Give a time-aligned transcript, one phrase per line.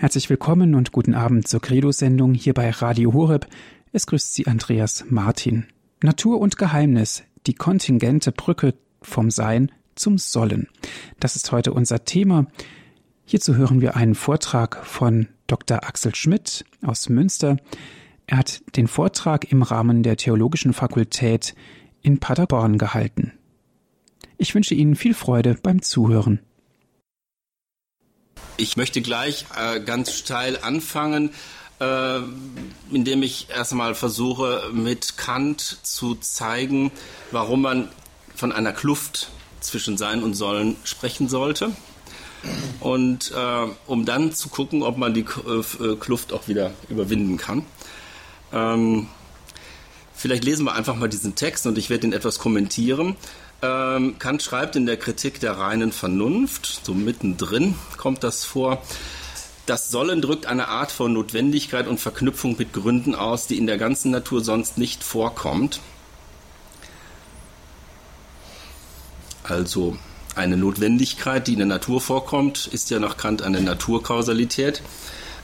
[0.00, 3.46] Herzlich willkommen und guten Abend zur Credo-Sendung hier bei Radio Horeb.
[3.92, 5.66] Es grüßt Sie Andreas Martin.
[6.02, 10.68] Natur und Geheimnis, die kontingente Brücke vom Sein zum Sollen.
[11.18, 12.46] Das ist heute unser Thema.
[13.26, 15.84] Hierzu hören wir einen Vortrag von Dr.
[15.86, 17.58] Axel Schmidt aus Münster.
[18.26, 21.54] Er hat den Vortrag im Rahmen der Theologischen Fakultät
[22.00, 23.34] in Paderborn gehalten.
[24.38, 26.40] Ich wünsche Ihnen viel Freude beim Zuhören.
[28.60, 31.30] Ich möchte gleich äh, ganz steil anfangen,
[31.80, 32.18] äh,
[32.90, 36.92] indem ich erstmal versuche, mit Kant zu zeigen,
[37.30, 37.88] warum man
[38.36, 41.72] von einer Kluft zwischen Sein und Sollen sprechen sollte.
[42.80, 47.64] Und äh, um dann zu gucken, ob man die äh, Kluft auch wieder überwinden kann.
[48.52, 49.08] Ähm,
[50.14, 53.16] vielleicht lesen wir einfach mal diesen Text und ich werde ihn etwas kommentieren.
[53.62, 58.82] Ähm, Kant schreibt in der Kritik der reinen Vernunft, so mittendrin kommt das vor,
[59.66, 63.78] das Sollen drückt eine Art von Notwendigkeit und Verknüpfung mit Gründen aus, die in der
[63.78, 65.80] ganzen Natur sonst nicht vorkommt.
[69.44, 69.96] Also
[70.34, 74.82] eine Notwendigkeit, die in der Natur vorkommt, ist ja nach Kant eine Naturkausalität,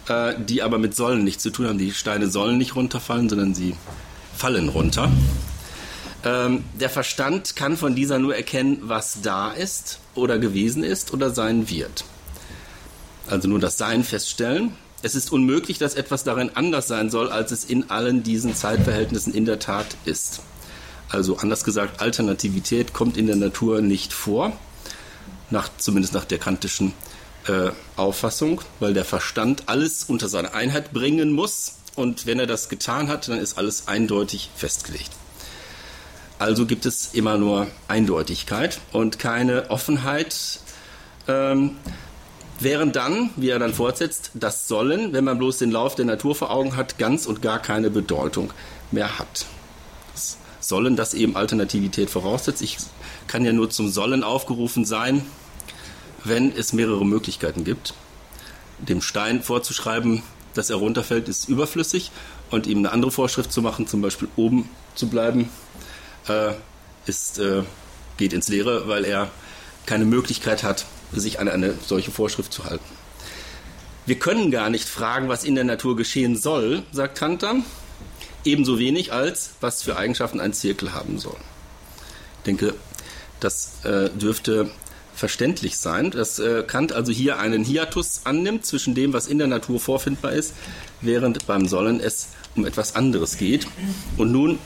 [0.09, 1.79] äh, die aber mit Sollen nichts zu tun haben.
[1.79, 3.77] Die Steine sollen nicht runterfallen, sondern sie
[4.35, 5.11] fallen runter.
[6.27, 11.31] Ähm, der Verstand kann von dieser nur erkennen, was da ist oder gewesen ist oder
[11.31, 12.05] sein wird.
[13.29, 14.73] Also nur das Sein feststellen.
[15.03, 19.33] Es ist unmöglich, dass etwas darin anders sein soll, als es in allen diesen Zeitverhältnissen
[19.35, 20.41] in der Tat ist.
[21.09, 24.53] Also anders gesagt, Alternativität kommt in der Natur nicht vor,
[25.51, 26.93] nach, zumindest nach der kantischen
[27.47, 31.77] äh, Auffassung, weil der Verstand alles unter seine Einheit bringen muss.
[31.95, 35.13] Und wenn er das getan hat, dann ist alles eindeutig festgelegt.
[36.39, 40.61] Also gibt es immer nur Eindeutigkeit und keine Offenheit.
[41.29, 41.77] Ähm,
[42.61, 46.35] während dann, wie er dann fortsetzt, das Sollen, wenn man bloß den Lauf der Natur
[46.35, 48.53] vor Augen hat, ganz und gar keine Bedeutung
[48.91, 49.47] mehr hat.
[50.13, 52.61] Das Sollen, das eben Alternativität voraussetzt.
[52.61, 52.77] Ich
[53.29, 55.25] kann ja nur zum Sollen aufgerufen sein,
[56.23, 57.95] wenn es mehrere Möglichkeiten gibt.
[58.79, 62.11] Dem Stein vorzuschreiben, dass er runterfällt, ist überflüssig
[62.51, 65.49] und ihm eine andere Vorschrift zu machen, zum Beispiel oben zu bleiben,
[66.29, 66.53] äh,
[67.07, 67.63] ist, äh,
[68.17, 69.31] geht ins Leere, weil er
[69.87, 72.85] keine Möglichkeit hat, sich an eine solche Vorschrift zu halten.
[74.07, 77.57] Wir können gar nicht fragen, was in der Natur geschehen soll, sagt Hunter,
[78.45, 81.37] ebenso wenig als, was für Eigenschaften ein Zirkel haben soll.
[82.39, 82.75] Ich denke,
[83.41, 84.71] das äh, dürfte
[85.15, 89.47] verständlich sein, dass äh, Kant also hier einen Hiatus annimmt zwischen dem, was in der
[89.47, 90.55] Natur vorfindbar ist,
[91.01, 93.67] während beim Sollen es um etwas anderes geht.
[94.17, 94.59] Und nun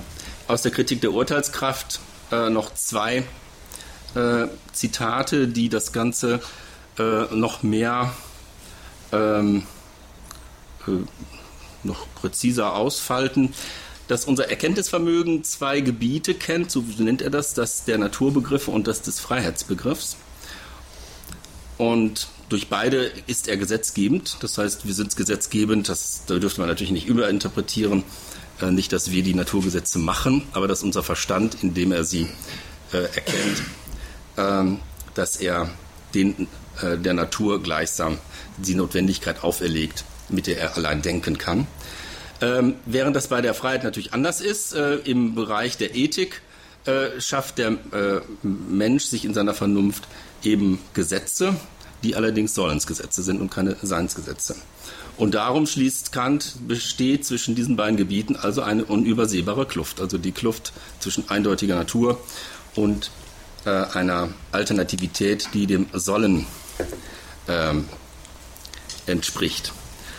[0.51, 2.01] aus der Kritik der Urteilskraft
[2.33, 3.25] äh, noch zwei
[4.15, 6.41] äh, Zitate, die das Ganze
[6.99, 8.13] äh, noch mehr,
[9.13, 9.63] ähm,
[10.87, 10.91] äh,
[11.85, 13.55] noch präziser ausfalten.
[14.09, 19.03] Dass unser Erkenntnisvermögen zwei Gebiete kennt, so nennt er das, das der Naturbegriffe und das
[19.03, 20.17] des Freiheitsbegriffs.
[21.79, 24.39] Und durch beide ist er gesetzgebend.
[24.41, 25.89] Das heißt, wir sind gesetzgebend.
[25.89, 28.03] Das da dürfte man natürlich nicht überinterpretieren.
[28.61, 32.29] Äh, nicht, dass wir die Naturgesetze machen, aber dass unser Verstand, indem er sie
[32.93, 33.63] äh, erkennt,
[34.37, 34.81] ähm,
[35.15, 35.71] dass er
[36.15, 36.49] den,
[36.83, 38.19] äh, der Natur gleichsam
[38.57, 41.67] die Notwendigkeit auferlegt, mit der er allein denken kann.
[42.41, 46.41] Ähm, während das bei der Freiheit natürlich anders ist, äh, im Bereich der Ethik
[46.87, 50.05] äh, schafft der äh, Mensch sich in seiner Vernunft
[50.43, 51.55] eben Gesetze,
[52.03, 54.57] die allerdings Sollensgesetze sind und keine Seinsgesetze.
[55.21, 60.33] Und darum schließt Kant, besteht zwischen diesen beiden Gebieten also eine unübersehbare Kluft, also die
[60.33, 62.19] Kluft zwischen eindeutiger Natur
[62.75, 63.11] und
[63.67, 66.47] äh, einer Alternativität, die dem Sollen
[67.49, 67.85] ähm,
[69.05, 69.75] entspricht.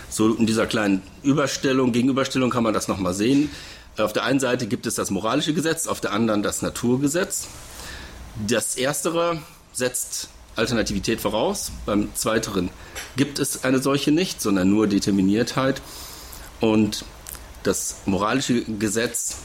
[0.08, 3.50] So in dieser kleinen Überstellung, Gegenüberstellung kann man das nochmal sehen.
[3.98, 7.48] Auf der einen Seite gibt es das moralische Gesetz, auf der anderen das Naturgesetz.
[8.48, 9.42] Das erstere
[9.74, 10.30] setzt
[10.62, 11.72] Alternativität voraus.
[11.86, 12.70] Beim zweiteren
[13.18, 15.82] gibt es eine solche nicht, sondern nur Determiniertheit.
[16.60, 17.04] Und
[17.64, 19.38] das moralische Gesetz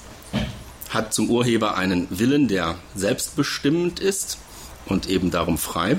[0.91, 4.39] hat zum Urheber einen Willen, der selbstbestimmend ist
[4.87, 5.99] und eben darum frei,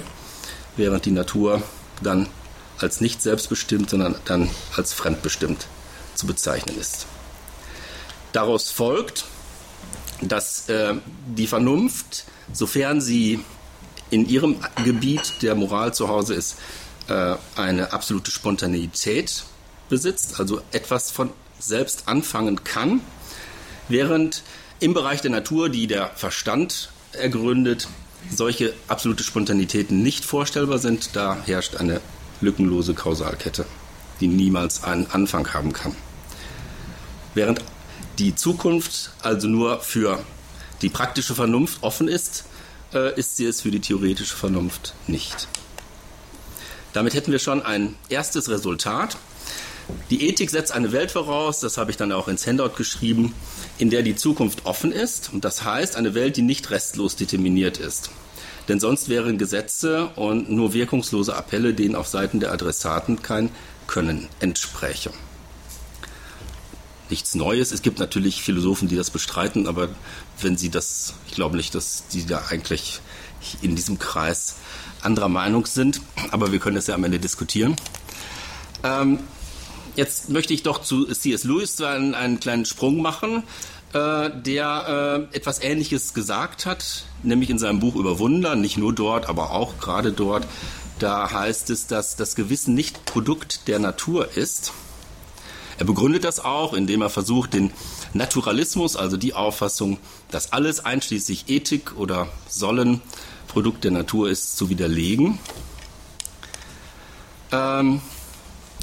[0.78, 1.62] während die Natur
[2.02, 2.28] dann
[2.78, 5.68] als nicht selbstbestimmt, sondern dann als fremdbestimmt
[6.16, 7.08] zu bezeichnen ist.
[8.34, 9.26] Daraus folgt,
[10.22, 10.96] dass äh,
[11.28, 13.44] die Vernunft, sofern sie
[14.10, 16.58] in ihrem Gebiet der Moral zu Hause ist,
[17.08, 19.44] äh, eine absolute Spontaneität
[19.90, 23.02] besitzt, also etwas von selbst anfangen kann,
[23.88, 24.44] während
[24.80, 27.88] im Bereich der Natur, die der Verstand ergründet,
[28.30, 31.16] solche absolute Spontanitäten nicht vorstellbar sind.
[31.16, 32.02] Da herrscht eine
[32.42, 33.66] lückenlose Kausalkette.
[34.20, 35.96] die niemals einen Anfang haben kann.
[37.34, 37.62] Während
[38.18, 40.24] die Zukunft also nur für
[40.82, 42.46] die praktische Vernunft offen ist,
[42.94, 45.48] äh, ist sie es für die theoretische Vernunft nicht.
[46.94, 49.18] Damit hätten wir schon ein erstes Resultat.
[50.10, 53.34] Die Ethik setzt eine Welt voraus, das habe ich dann auch ins Handout geschrieben,
[53.78, 55.32] in der die Zukunft offen ist.
[55.32, 58.10] Und das heißt eine Welt, die nicht restlos determiniert ist.
[58.68, 63.50] Denn sonst wären Gesetze und nur wirkungslose Appelle, denen auf Seiten der Adressaten kein
[63.88, 65.12] Können entspräche.
[67.10, 67.72] Nichts Neues.
[67.72, 69.90] Es gibt natürlich Philosophen, die das bestreiten, aber
[70.42, 73.00] wenn sie das, ich glaube nicht, dass die da eigentlich
[73.62, 74.58] in diesem Kreis
[75.02, 76.02] anderer Meinung sind.
[76.32, 77.76] Aber wir können das ja am Ende diskutieren.
[78.84, 79.20] Ähm,
[79.96, 81.44] jetzt möchte ich doch zu C.S.
[81.44, 83.44] Lewis einen, einen kleinen Sprung machen
[83.94, 88.94] äh, der äh, etwas Ähnliches gesagt hat, nämlich in seinem Buch über Wunder, nicht nur
[88.94, 90.46] dort, aber auch gerade dort.
[91.00, 94.74] Da heißt es, dass das Gewissen nicht Produkt der Natur ist.
[95.78, 97.72] Er begründet das auch, indem er versucht, den
[98.14, 100.00] Naturalismus, also die Auffassung,
[100.32, 103.02] dass alles einschließlich Ethik oder Sollen
[103.48, 105.40] Produkt der Natur ist, zu widerlegen.
[107.52, 108.02] Ähm,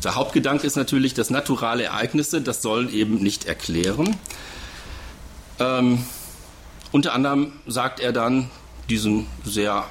[0.02, 4.16] der Hauptgedanke ist natürlich, dass naturale Ereignisse das Sollen eben nicht erklären.
[5.58, 6.04] Ähm,
[6.92, 8.50] unter anderem sagt er dann
[8.88, 9.84] diesen sehr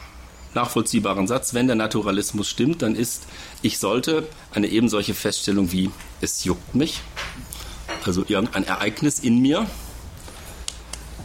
[0.55, 3.23] nachvollziehbaren Satz, wenn der Naturalismus stimmt, dann ist,
[3.61, 5.89] ich sollte eine eben solche Feststellung wie,
[6.21, 7.01] es juckt mich,
[8.05, 9.65] also irgendein Ereignis in mir.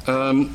[0.07, 0.51] Ähm,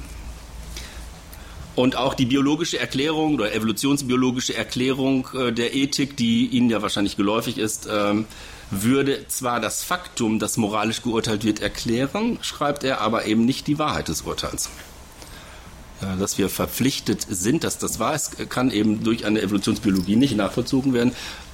[1.75, 7.17] und auch die biologische Erklärung oder evolutionsbiologische Erklärung äh, der Ethik, die Ihnen ja wahrscheinlich
[7.17, 8.25] geläufig ist, ähm,
[8.69, 13.79] würde zwar das Faktum, das moralisch geurteilt wird, erklären, schreibt er, aber eben nicht die
[13.79, 14.69] Wahrheit des Urteils.
[16.03, 20.35] Ja, dass wir verpflichtet sind, dass das wahr ist, kann eben durch eine Evolutionsbiologie nicht
[20.35, 21.13] nachvollzogen werden.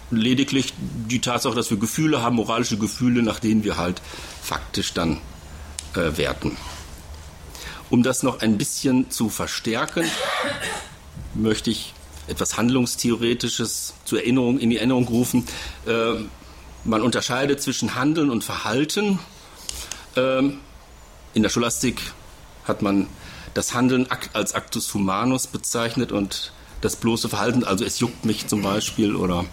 [0.09, 4.01] Lediglich die Tatsache, dass wir Gefühle haben, moralische Gefühle, nach denen wir halt
[4.41, 5.19] faktisch dann
[5.93, 6.57] äh, werten.
[7.91, 10.05] Um das noch ein bisschen zu verstärken,
[11.35, 11.93] möchte ich
[12.27, 15.45] etwas Handlungstheoretisches zur Erinnerung, in die Erinnerung rufen.
[15.85, 16.23] Äh,
[16.85, 19.19] man unterscheidet zwischen Handeln und Verhalten.
[20.15, 20.57] Ähm,
[21.35, 22.01] in der Scholastik
[22.63, 23.05] hat man
[23.53, 26.51] das Handeln als Actus Humanus bezeichnet und
[26.81, 29.45] das bloße Verhalten, also es juckt mich zum Beispiel oder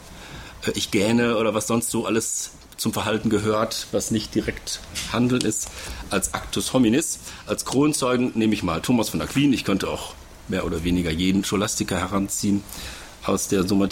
[0.66, 4.80] äh, ich gähne oder was sonst so alles zum Verhalten gehört, was nicht direkt
[5.12, 5.68] Handeln ist,
[6.10, 7.20] als Actus hominis.
[7.46, 9.52] Als Kronzeugen nehme ich mal Thomas von Aquin.
[9.54, 10.14] Ich könnte auch
[10.48, 12.62] mehr oder weniger jeden Scholastiker heranziehen
[13.24, 13.88] aus der Summa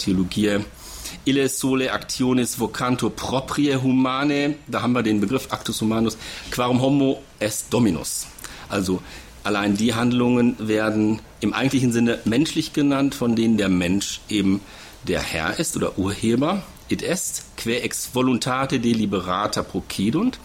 [1.25, 6.17] ille sole actionis vocanto proprie humane, da haben wir den Begriff actus humanus,
[6.51, 8.27] quarum homo est dominus.
[8.69, 9.01] Also
[9.45, 14.61] allein die Handlungen werden im eigentlichen Sinne menschlich genannt, von denen der Mensch eben
[15.07, 16.63] der Herr ist oder Urheber.
[16.89, 20.39] It est que ex voluntate deliberata procedunt,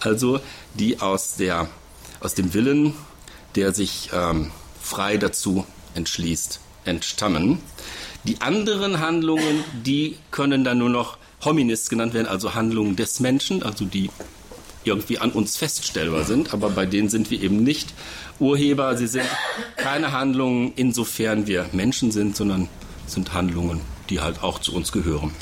[0.00, 0.40] also
[0.74, 1.68] die aus, der,
[2.20, 2.94] aus dem Willen,
[3.54, 5.64] der sich ähm, frei dazu
[5.94, 7.60] entschließt, entstammen.
[8.24, 13.62] Die anderen Handlungen, die können dann nur noch Hominis genannt werden, also Handlungen des Menschen,
[13.62, 14.10] also die
[14.84, 17.94] irgendwie an uns feststellbar sind, aber bei denen sind wir eben nicht
[18.38, 18.96] Urheber.
[18.96, 19.26] Sie sind
[19.76, 22.68] keine Handlungen, insofern wir Menschen sind, sondern
[23.06, 25.32] sind Handlungen, die halt auch zu uns gehören.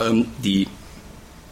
[0.00, 0.68] Ähm, die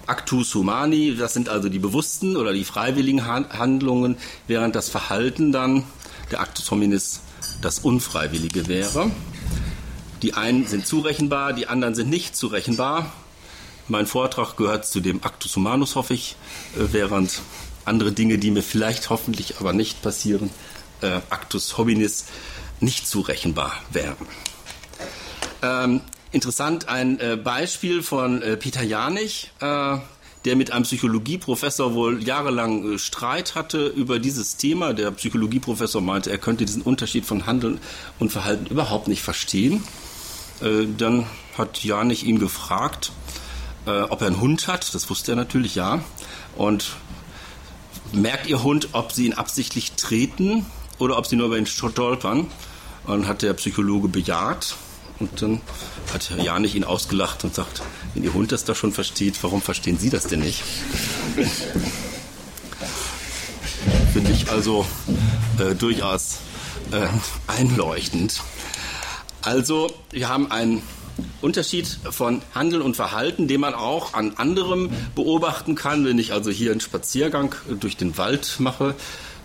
[0.07, 5.85] Actus Humani, das sind also die bewussten oder die freiwilligen Handlungen, während das Verhalten dann,
[6.31, 7.21] der Actus Hominis,
[7.63, 9.11] das Unfreiwillige wäre.
[10.23, 13.13] Die einen sind zurechenbar, die anderen sind nicht zurechenbar.
[13.87, 16.37] Mein Vortrag gehört zu dem Actus Humanus, hoffe ich,
[16.75, 17.43] äh, während
[17.85, 20.51] andere Dinge, die mir vielleicht hoffentlich aber nicht passieren,
[21.03, 22.25] äh, Actus Hominis
[22.81, 24.27] nicht zurechenbar wären.
[25.63, 26.01] Ähm,
[26.33, 29.99] interessant ein äh, Beispiel von äh, Peter Janich, äh,
[30.45, 34.95] der mit einem Psychologieprofessor wohl jahrelang äh, Streit hatte über dieses Thema.
[34.95, 37.81] Der Psychologieprofessor meinte, er könnte diesen Unterschied von Handeln
[38.19, 39.85] und Verhalten überhaupt nicht verstehen.
[40.61, 41.27] Dann
[41.59, 43.11] hat Janich ihn gefragt,
[43.87, 44.95] äh, ob er einen Hund hat.
[44.95, 46.03] Das wusste er natürlich, ja.
[46.57, 46.97] Und
[48.13, 50.67] merkt Ihr Hund, ob Sie ihn absichtlich treten
[50.99, 52.51] oder ob Sie nur über ihn stolpern?
[53.07, 54.77] Und hat der Psychologe bejaht.
[55.21, 55.61] Und dann
[56.13, 57.83] hat Herr Janich ihn ausgelacht und sagt,
[58.15, 60.63] wenn Ihr Hund das da schon versteht, warum verstehen Sie das denn nicht?
[64.13, 64.87] Finde ich also
[65.59, 66.39] äh, durchaus
[66.93, 67.07] äh,
[67.47, 68.43] einleuchtend.
[69.43, 70.83] Also, wir haben einen
[71.41, 76.05] Unterschied von Handeln und Verhalten, den man auch an anderem beobachten kann.
[76.05, 78.95] Wenn ich also hier einen Spaziergang durch den Wald mache,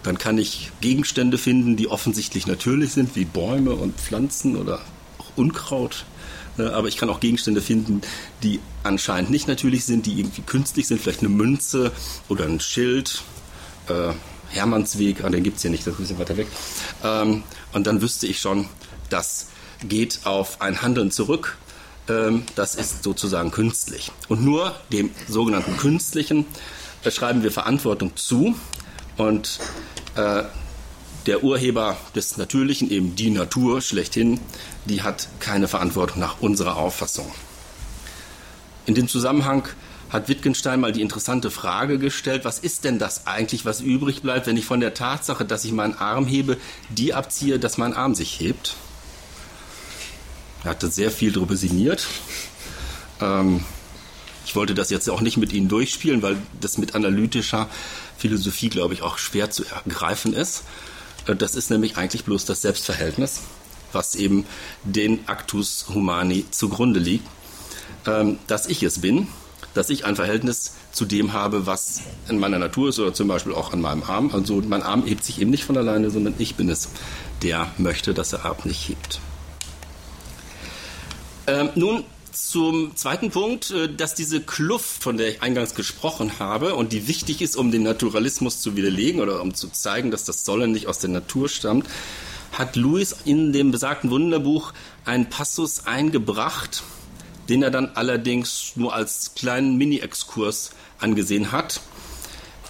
[0.04, 4.82] dann kann ich Gegenstände finden, die offensichtlich natürlich sind, wie Bäume und Pflanzen oder
[5.36, 6.06] Unkraut
[6.60, 8.02] Ne, aber ich kann auch Gegenstände finden,
[8.44, 11.94] die anscheinend nicht natürlich sind, die irgendwie künstlich sind, vielleicht eine Münze
[12.28, 13.24] oder ein Schild.
[13.88, 14.12] Äh,
[14.50, 16.48] Hermannsweg, ah, den gibt es hier nicht, das ist ein bisschen weiter weg.
[17.02, 18.68] Ähm, und dann wüsste ich schon,
[19.10, 19.48] das
[19.84, 21.58] geht auf ein Handeln zurück.
[22.08, 24.12] Ähm, das ist sozusagen künstlich.
[24.28, 26.46] Und nur dem sogenannten Künstlichen
[27.04, 28.56] äh, schreiben wir Verantwortung zu.
[29.18, 29.60] Und
[30.16, 30.44] äh,
[31.26, 34.40] der Urheber des Natürlichen, eben die Natur schlechthin,
[34.86, 37.32] die hat keine Verantwortung nach unserer Auffassung.
[38.86, 39.68] In dem Zusammenhang
[40.10, 44.48] hat Wittgenstein mal die interessante Frage gestellt, was ist denn das eigentlich, was übrig bleibt,
[44.48, 46.58] wenn ich von der Tatsache, dass ich meinen Arm hebe,
[46.90, 48.76] die abziehe, dass mein Arm sich hebt?
[50.64, 52.08] Er hatte sehr viel darüber sinniert.
[53.22, 53.64] Ähm,
[54.46, 57.70] ich wollte das jetzt auch nicht mit Ihnen durchspielen, weil das mit analytischer
[58.18, 60.64] Philosophie, glaube ich, auch schwer zu ergreifen ist.
[61.28, 63.42] Äh, das ist nämlich eigentlich bloß das Selbstverhältnis,
[63.92, 64.46] was eben
[64.84, 67.28] den Actus Humani zugrunde liegt.
[68.06, 69.28] Ähm, dass ich es bin,
[69.74, 73.54] dass ich ein Verhältnis zu dem habe, was in meiner Natur ist oder zum Beispiel
[73.54, 74.32] auch an meinem Arm.
[74.34, 76.90] Also mein Arm hebt sich eben nicht von alleine, sondern ich bin es,
[77.44, 79.20] der möchte, dass er Arm nicht hebt.
[81.50, 86.76] Ähm, nun zum zweiten Punkt, äh, dass diese Kluft, von der ich eingangs gesprochen habe
[86.76, 90.46] und die wichtig ist, um den Naturalismus zu widerlegen oder um zu zeigen, dass das
[90.46, 91.88] Sollen nicht aus der Natur stammt,
[92.52, 94.74] hat Louis in dem besagten Wunderbuch
[95.06, 96.84] einen Passus eingebracht,
[97.50, 101.82] den er dann allerdings nur als kleinen Mini-Exkurs angesehen hat.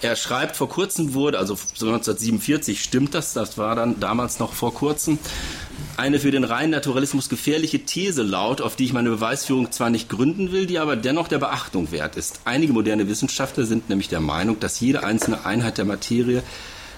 [0.02, 4.72] Er schreibt, vor kurzem wurde, also 1947 stimmt das, das war dann damals noch vor
[4.72, 5.18] kurzem,
[5.96, 10.08] eine für den reinen Naturalismus gefährliche These laut, auf die ich meine Beweisführung zwar nicht
[10.08, 12.40] gründen will, die aber dennoch der Beachtung wert ist.
[12.44, 16.42] Einige moderne Wissenschaftler sind nämlich der Meinung, dass jede einzelne Einheit der Materie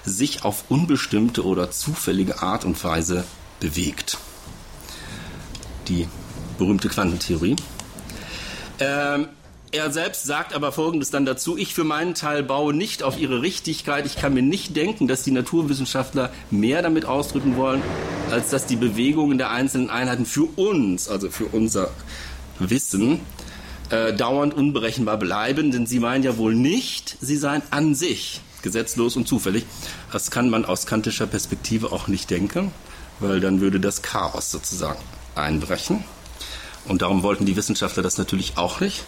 [0.05, 3.25] sich auf unbestimmte oder zufällige Art und Weise
[3.59, 4.17] bewegt.
[5.89, 6.07] Die
[6.57, 7.57] berühmte Quantentheorie.
[8.79, 9.27] Ähm,
[9.73, 11.57] er selbst sagt aber Folgendes dann dazu.
[11.57, 14.05] Ich für meinen Teil baue nicht auf ihre Richtigkeit.
[14.05, 17.81] Ich kann mir nicht denken, dass die Naturwissenschaftler mehr damit ausdrücken wollen,
[18.29, 21.89] als dass die Bewegungen der einzelnen Einheiten für uns, also für unser
[22.59, 23.19] Wissen,
[23.89, 25.71] äh, dauernd unberechenbar bleiben.
[25.71, 29.65] Denn sie meinen ja wohl nicht, sie seien an sich gesetzlos und zufällig.
[30.11, 32.71] Das kann man aus kantischer Perspektive auch nicht denken,
[33.19, 34.99] weil dann würde das Chaos sozusagen
[35.33, 36.03] einbrechen.
[36.87, 39.03] Und darum wollten die Wissenschaftler das natürlich auch nicht.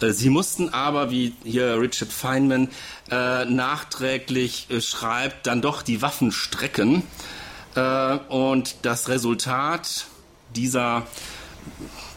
[0.00, 2.68] Äh, sie mussten aber, wie hier Richard Feynman
[3.10, 7.02] äh, nachträglich äh, schreibt, dann doch die Waffen strecken.
[7.74, 10.06] Äh, und das Resultat
[10.54, 11.06] dieser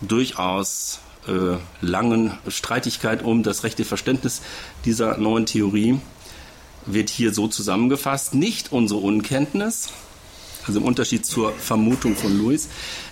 [0.01, 4.41] durchaus äh, langen Streitigkeit um das rechte Verständnis
[4.85, 5.99] dieser neuen Theorie
[6.85, 8.33] wird hier so zusammengefasst.
[8.33, 9.89] Nicht unsere Unkenntnis,
[10.67, 12.69] also im Unterschied zur Vermutung von Lewis,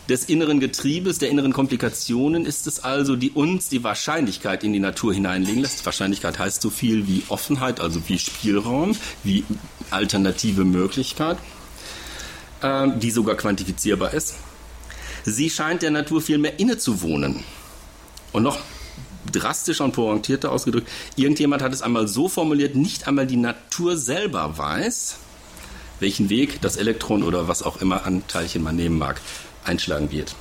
[0.09, 4.79] des inneren Getriebes, der inneren Komplikationen ist es also, die uns die Wahrscheinlichkeit in die
[4.79, 5.85] Natur hineinlegen lässt.
[5.85, 9.43] Wahrscheinlichkeit heißt so viel wie Offenheit, also wie Spielraum, wie
[9.91, 11.37] alternative Möglichkeit,
[12.61, 14.35] äh, die sogar quantifizierbar ist.
[15.25, 17.43] Sie scheint der Natur vielmehr innezuwohnen.
[18.31, 18.57] Und noch
[19.31, 24.57] drastischer und pointierter ausgedrückt, irgendjemand hat es einmal so formuliert, nicht einmal die Natur selber
[24.57, 25.17] weiß,
[25.99, 29.21] welchen Weg das Elektron oder was auch immer an Teilchen man nehmen mag
[29.63, 30.35] einschlagen wird.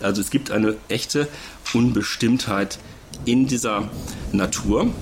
[0.00, 1.28] Also es gibt eine echte
[1.72, 2.78] Unbestimmtheit
[3.24, 3.90] in dieser
[4.32, 4.92] Natur,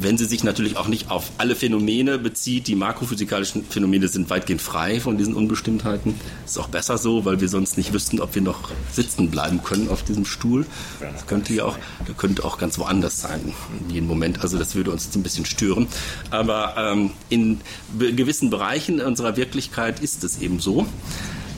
[0.00, 2.66] wenn sie sich natürlich auch nicht auf alle Phänomene bezieht.
[2.66, 6.14] Die makrophysikalischen Phänomene sind weitgehend frei von diesen Unbestimmtheiten.
[6.44, 9.88] Ist auch besser so, weil wir sonst nicht wüssten, ob wir noch sitzen bleiben können
[9.88, 10.66] auf diesem Stuhl.
[11.00, 11.76] Das könnte ja auch,
[12.06, 13.52] das könnte auch ganz woanders sein
[13.88, 14.40] in jedem Moment.
[14.42, 15.86] Also das würde uns jetzt ein bisschen stören.
[16.30, 17.60] Aber ähm, in
[17.98, 20.86] gewissen Bereichen unserer Wirklichkeit ist es eben so,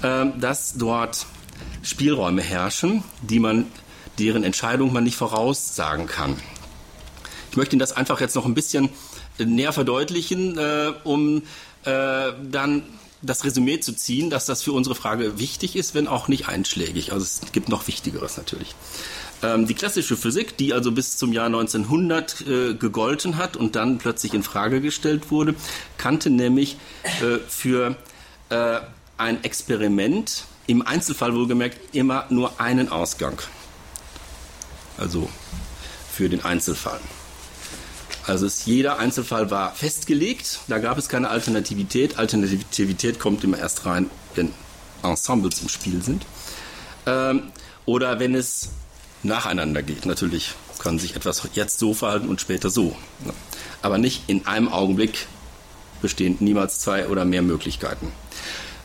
[0.02, 1.26] äh, dass dort
[1.82, 3.66] Spielräume herrschen, die man,
[4.18, 6.36] deren Entscheidung man nicht voraussagen kann.
[7.52, 8.88] Ich möchte Ihnen das einfach jetzt noch ein bisschen
[9.38, 11.42] äh, näher verdeutlichen, äh, um
[11.84, 12.82] äh, dann
[13.20, 17.12] das Resümee zu ziehen, dass das für unsere Frage wichtig ist, wenn auch nicht einschlägig.
[17.12, 18.74] Also es gibt noch Wichtigeres natürlich.
[19.42, 23.98] Ähm, die klassische Physik, die also bis zum Jahr 1900 äh, gegolten hat und dann
[23.98, 25.54] plötzlich in Frage gestellt wurde,
[25.98, 26.78] kannte nämlich
[27.20, 27.96] äh, für
[28.48, 28.80] äh,
[29.18, 33.38] ein Experiment im Einzelfall wohlgemerkt immer nur einen Ausgang.
[34.96, 35.28] Also
[36.10, 37.00] für den Einzelfall.
[38.26, 42.18] Also es, jeder Einzelfall war festgelegt, da gab es keine Alternativität.
[42.18, 44.52] Alternativität kommt immer erst rein, wenn
[45.02, 46.24] Ensembles im Spiel sind.
[47.06, 47.52] Ähm,
[47.84, 48.70] oder wenn es
[49.24, 50.06] nacheinander geht.
[50.06, 52.96] Natürlich kann sich etwas jetzt so verhalten und später so.
[53.82, 55.26] Aber nicht in einem Augenblick
[56.00, 58.12] bestehen niemals zwei oder mehr Möglichkeiten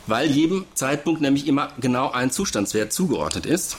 [0.08, 3.76] weil jedem Zeitpunkt nämlich immer genau ein Zustandswert zugeordnet ist.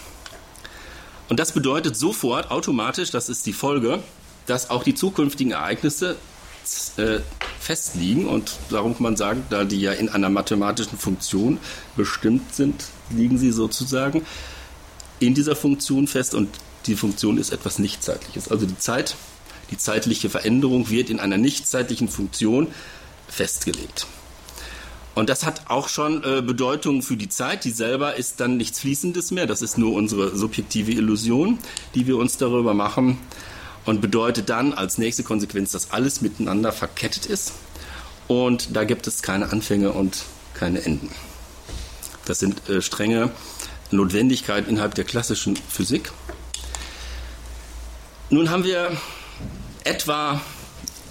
[1.27, 4.01] Und das bedeutet sofort automatisch, das ist die Folge,
[4.49, 6.15] dass auch die zukünftigen Ereignisse
[6.97, 7.19] äh,
[7.59, 11.59] festliegen und darum kann man sagen, da die ja in einer mathematischen Funktion
[11.95, 14.25] bestimmt sind, liegen sie sozusagen
[15.19, 16.49] in dieser Funktion fest und
[16.85, 18.49] die Funktion ist etwas Nichtzeitliches.
[18.49, 19.15] Also die Zeit,
[19.71, 22.67] die zeitliche Veränderung wird in einer nichtzeitlichen Funktion
[23.27, 24.07] festgelegt.
[25.15, 27.65] Und das hat auch schon äh, Bedeutung für die Zeit.
[27.65, 29.47] Die selber ist dann nichts Fließendes mehr.
[29.47, 31.59] Das ist nur unsere subjektive Illusion,
[31.93, 33.17] die wir uns darüber machen.
[33.85, 37.53] Und bedeutet dann als nächste Konsequenz, dass alles miteinander verkettet ist.
[38.27, 41.09] Und da gibt es keine Anfänge und keine Enden.
[42.25, 43.31] Das sind äh, strenge
[43.91, 46.11] Notwendigkeiten innerhalb der klassischen Physik.
[48.29, 48.91] Nun haben wir
[49.83, 50.39] etwa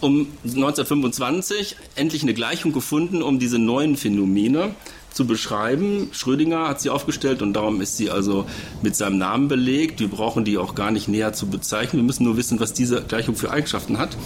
[0.01, 4.75] um 1925 endlich eine Gleichung gefunden, um diese neuen Phänomene
[5.13, 6.11] zu beschreiben.
[6.13, 8.47] Schrödinger hat sie aufgestellt und darum ist sie also
[8.83, 10.01] mit seinem Namen belegt.
[10.01, 12.03] Wir brauchen die auch gar nicht näher zu bezeichnen.
[12.03, 14.17] Wir müssen nur wissen, was diese Gleichung für Eigenschaften hat.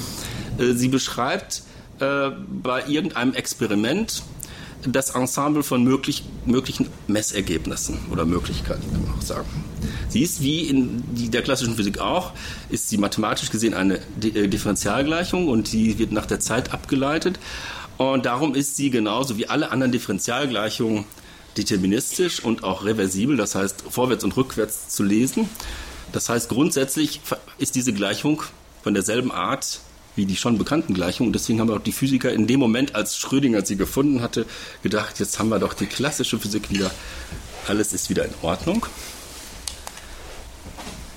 [0.59, 1.63] Äh, sie beschreibt
[2.01, 2.31] äh,
[2.63, 4.23] bei irgendeinem Experiment
[4.87, 9.47] das Ensemble von möglich, möglichen Messergebnissen oder Möglichkeiten, kann man auch sagen.
[10.09, 12.33] Sie ist wie in der klassischen Physik auch,
[12.69, 17.39] ist sie mathematisch gesehen eine äh, Differentialgleichung und die wird nach der Zeit abgeleitet.
[18.11, 21.05] Und darum ist sie genauso wie alle anderen Differentialgleichungen
[21.57, 25.49] deterministisch und auch reversibel, das heißt vorwärts und rückwärts zu lesen.
[26.11, 27.21] Das heißt, grundsätzlich
[27.59, 28.43] ist diese Gleichung
[28.83, 29.81] von derselben Art
[30.17, 31.33] wie die schon bekannten Gleichungen.
[31.33, 34.47] Deswegen haben auch die Physiker in dem Moment, als Schrödinger sie gefunden hatte,
[34.83, 36.91] gedacht, jetzt haben wir doch die klassische Physik wieder.
[37.69, 38.85] Alles ist wieder in Ordnung.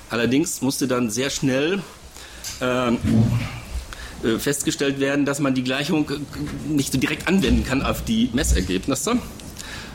[0.08, 1.82] Allerdings musste dann sehr schnell
[2.60, 2.92] äh,
[4.38, 6.10] festgestellt werden, dass man die Gleichung
[6.68, 9.18] nicht so direkt anwenden kann auf die Messergebnisse,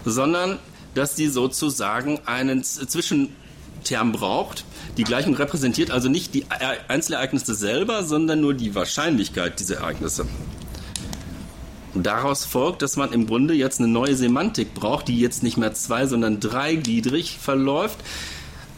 [0.06, 0.60] sondern
[0.94, 4.66] dass die sozusagen einen Zwischenterm braucht,
[4.98, 6.46] die Gleichung repräsentiert also nicht die
[6.88, 10.26] Einzelereignisse selber, sondern nur die Wahrscheinlichkeit dieser Ereignisse.
[11.94, 15.58] Und daraus folgt, dass man im Grunde jetzt eine neue Semantik braucht, die jetzt nicht
[15.58, 17.98] mehr zwei, sondern dreigliedrig verläuft,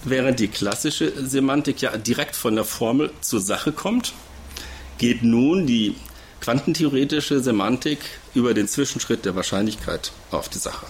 [0.04, 4.14] während die klassische Semantik ja direkt von der Formel zur Sache kommt,
[4.98, 5.96] geht nun die
[6.42, 8.00] quantentheoretische Semantik
[8.34, 10.86] über den Zwischenschritt der Wahrscheinlichkeit auf die Sache.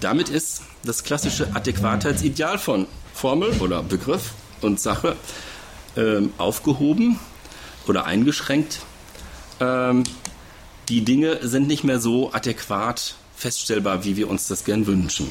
[0.00, 5.16] Damit ist das klassische Adäquatheitsideal von Formel oder Begriff und Sache
[5.96, 7.18] ähm, aufgehoben
[7.86, 8.80] oder eingeschränkt.
[9.60, 10.04] Ähm,
[10.88, 15.30] die Dinge sind nicht mehr so adäquat feststellbar, wie wir uns das gern wünschen.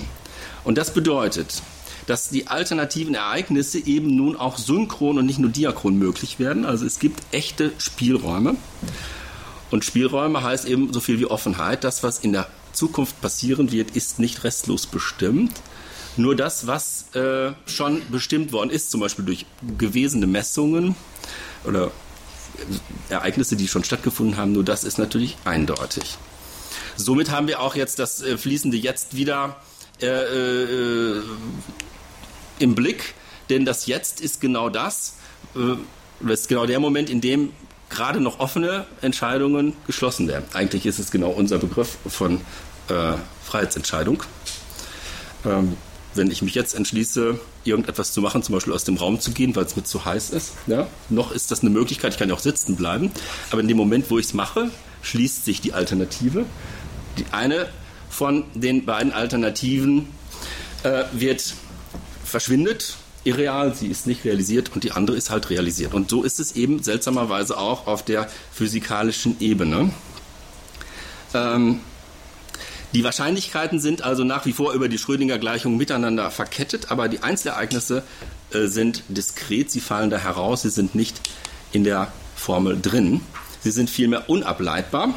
[0.63, 1.61] Und das bedeutet,
[2.07, 6.65] dass die alternativen Ereignisse eben nun auch synchron und nicht nur diachron möglich werden.
[6.65, 8.55] Also es gibt echte Spielräume.
[9.71, 11.83] Und Spielräume heißt eben so viel wie Offenheit.
[11.83, 15.53] Das, was in der Zukunft passieren wird, ist nicht restlos bestimmt,
[16.15, 19.45] nur das, was äh, schon bestimmt worden ist, zum Beispiel durch
[19.77, 20.95] gewesene Messungen
[21.63, 21.91] oder
[23.09, 26.17] Ereignisse, die schon stattgefunden haben, nur das ist natürlich eindeutig.
[26.95, 29.57] Somit haben wir auch jetzt das äh, fließende Jetzt wieder
[30.01, 31.23] äh, äh,
[32.59, 33.13] im Blick,
[33.49, 35.17] denn das Jetzt ist genau das,
[35.55, 37.51] äh, ist genau der Moment, in dem
[37.89, 40.45] gerade noch offene Entscheidungen geschlossen werden.
[40.53, 42.41] Eigentlich ist es genau unser Begriff von
[42.89, 43.13] äh,
[43.43, 44.23] Freiheitsentscheidung.
[45.45, 45.77] Ähm,
[46.15, 49.55] wenn ich mich jetzt entschließe, irgendetwas zu machen, zum Beispiel aus dem Raum zu gehen,
[49.55, 52.35] weil es mir zu heiß ist, ja, noch ist das eine Möglichkeit, ich kann ja
[52.35, 53.11] auch sitzen bleiben,
[53.49, 54.69] aber in dem Moment, wo ich es mache,
[55.01, 56.45] schließt sich die Alternative.
[57.17, 57.67] Die eine
[58.09, 60.07] von den beiden Alternativen
[60.83, 61.55] äh, wird
[62.33, 65.93] verschwindet, irreal, sie ist nicht realisiert und die andere ist halt realisiert.
[65.93, 69.91] Und so ist es eben seltsamerweise auch auf der physikalischen Ebene.
[71.35, 71.79] Ähm,
[72.95, 78.01] die Wahrscheinlichkeiten sind also nach wie vor über die Schrödinger-Gleichung miteinander verkettet, aber die Einzelereignisse
[78.51, 81.21] äh, sind diskret, sie fallen da heraus, sie sind nicht
[81.71, 83.21] in der Formel drin.
[83.61, 85.13] Sie sind vielmehr unableitbar.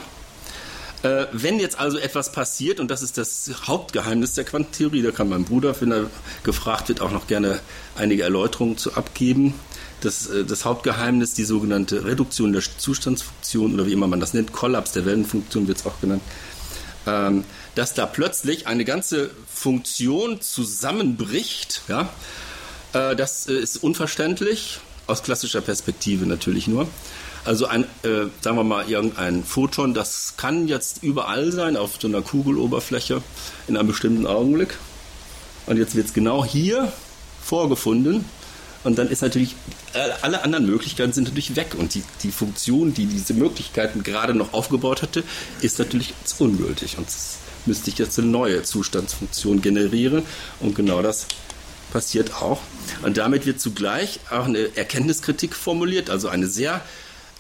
[1.07, 5.29] Äh, wenn jetzt also etwas passiert, und das ist das Hauptgeheimnis der Quantentheorie, da kann
[5.29, 6.11] mein Bruder, wenn er
[6.43, 7.61] gefragt wird, auch noch gerne
[7.95, 9.55] einige Erläuterungen zu abgeben.
[10.01, 14.53] Das, äh, das Hauptgeheimnis, die sogenannte Reduktion der Zustandsfunktion oder wie immer man das nennt,
[14.53, 16.23] Kollaps der Wellenfunktion wird es auch genannt,
[17.07, 17.45] ähm,
[17.77, 21.83] dass da plötzlich eine ganze Funktion zusammenbricht.
[21.87, 22.09] Ja?
[22.95, 26.89] Äh, das äh, ist unverständlich, aus klassischer Perspektive natürlich nur.
[27.47, 32.09] Also ein, äh, sagen wir mal, irgendein Photon, das kann jetzt überall sein, auf so
[32.09, 33.23] einer Kugeloberfläche
[33.69, 34.77] in einem bestimmten Augenblick.
[35.67, 36.93] Und jetzt wird es genau hier
[37.41, 38.25] vorgefunden.
[38.83, 39.55] Und dann ist natürlich,
[40.23, 41.75] alle anderen Möglichkeiten sind natürlich weg.
[41.79, 45.23] Und die, die Funktion, die diese Möglichkeiten gerade noch aufgebaut hatte,
[45.61, 46.99] ist natürlich ungültig.
[46.99, 47.07] Und
[47.67, 50.25] müsste ich jetzt eine neue Zustandsfunktion generieren.
[50.59, 51.27] Und genau das
[51.93, 52.61] passiert auch.
[53.03, 56.81] Und damit wird zugleich auch eine Erkenntniskritik formuliert, also eine sehr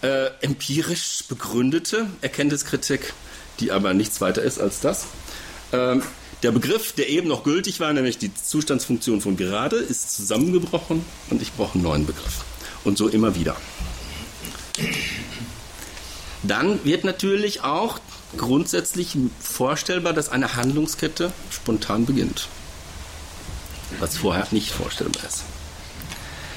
[0.02, 3.12] äh, empirisch begründete Erkenntniskritik,
[3.60, 5.06] die aber nichts weiter ist als das.
[5.72, 6.02] Ähm,
[6.42, 11.42] der Begriff, der eben noch gültig war, nämlich die Zustandsfunktion von gerade, ist zusammengebrochen und
[11.42, 12.44] ich brauche einen neuen Begriff.
[12.84, 13.56] Und so immer wieder.
[16.42, 17.98] Dann wird natürlich auch
[18.36, 22.48] grundsätzlich vorstellbar, dass eine Handlungskette spontan beginnt.
[23.98, 25.42] Was vorher nicht vorstellbar ist.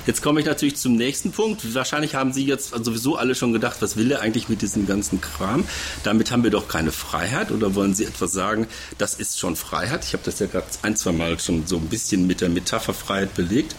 [0.09, 1.75] Jetzt komme ich natürlich zum nächsten Punkt.
[1.75, 5.21] Wahrscheinlich haben Sie jetzt sowieso alle schon gedacht, was will er eigentlich mit diesem ganzen
[5.21, 5.65] Kram?
[6.01, 7.51] Damit haben wir doch keine Freiheit.
[7.51, 8.65] Oder wollen Sie etwas sagen,
[8.97, 10.03] das ist schon Freiheit?
[10.03, 12.95] Ich habe das ja gerade ein, zwei Mal schon so ein bisschen mit der Metapher
[12.95, 13.75] Freiheit belegt.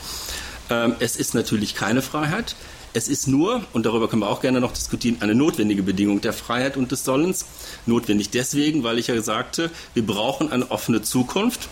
[0.71, 2.55] Ähm, es ist natürlich keine Freiheit.
[2.93, 6.33] Es ist nur, und darüber können wir auch gerne noch diskutieren, eine notwendige Bedingung der
[6.33, 7.45] Freiheit und des Sollens.
[7.87, 11.69] Notwendig deswegen, weil ich ja sagte, wir brauchen eine offene Zukunft.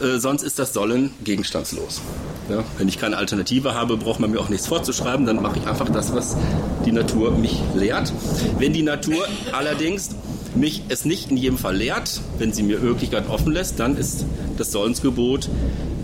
[0.00, 2.00] Äh, sonst ist das Sollen gegenstandslos.
[2.48, 5.66] Ja, wenn ich keine Alternative habe, braucht man mir auch nichts vorzuschreiben, dann mache ich
[5.66, 6.36] einfach das, was
[6.84, 8.12] die Natur mich lehrt.
[8.58, 10.10] Wenn die Natur allerdings
[10.54, 14.26] mich es nicht in jedem Fall lehrt, wenn sie mir Möglichkeit offen lässt, dann ist
[14.58, 15.48] das Sollensgebot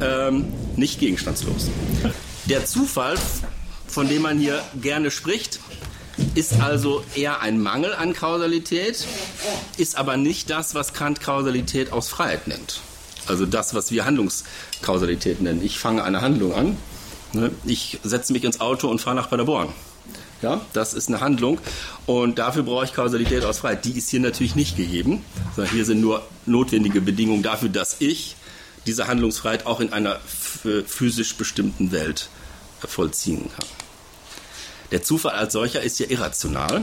[0.00, 0.46] ähm,
[0.76, 1.68] nicht gegenstandslos.
[2.48, 3.16] Der Zufall
[3.88, 5.60] von dem man hier gerne spricht,
[6.34, 9.06] ist also eher ein Mangel an Kausalität,
[9.76, 12.80] ist aber nicht das, was Kant Kausalität aus Freiheit nennt.
[13.28, 15.62] Also das, was wir Handlungskausalität nennen.
[15.62, 16.76] Ich fange eine Handlung an,
[17.32, 17.50] ne?
[17.64, 19.68] ich setze mich ins Auto und fahre nach Paderborn.
[20.40, 21.58] Ja, das ist eine Handlung
[22.06, 23.84] und dafür brauche ich Kausalität aus Freiheit.
[23.84, 25.24] Die ist hier natürlich nicht gegeben,
[25.56, 28.36] sondern hier sind nur notwendige Bedingungen dafür, dass ich
[28.86, 30.20] diese Handlungsfreiheit auch in einer
[30.86, 32.28] physisch bestimmten Welt
[32.86, 33.66] vollziehen kann.
[34.92, 36.82] Der Zufall als solcher ist ja irrational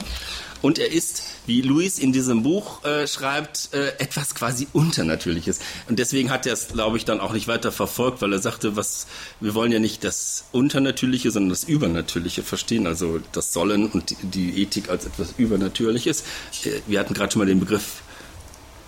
[0.66, 5.60] und er ist, wie Luis in diesem Buch äh, schreibt, äh, etwas quasi Unternatürliches.
[5.88, 8.76] Und deswegen hat er es, glaube ich, dann auch nicht weiter verfolgt, weil er sagte,
[8.76, 9.06] was,
[9.40, 14.16] wir wollen ja nicht das Unternatürliche, sondern das Übernatürliche verstehen, also das Sollen und die,
[14.24, 16.22] die Ethik als etwas Übernatürliches.
[16.64, 18.02] Äh, wir hatten gerade schon mal den Begriff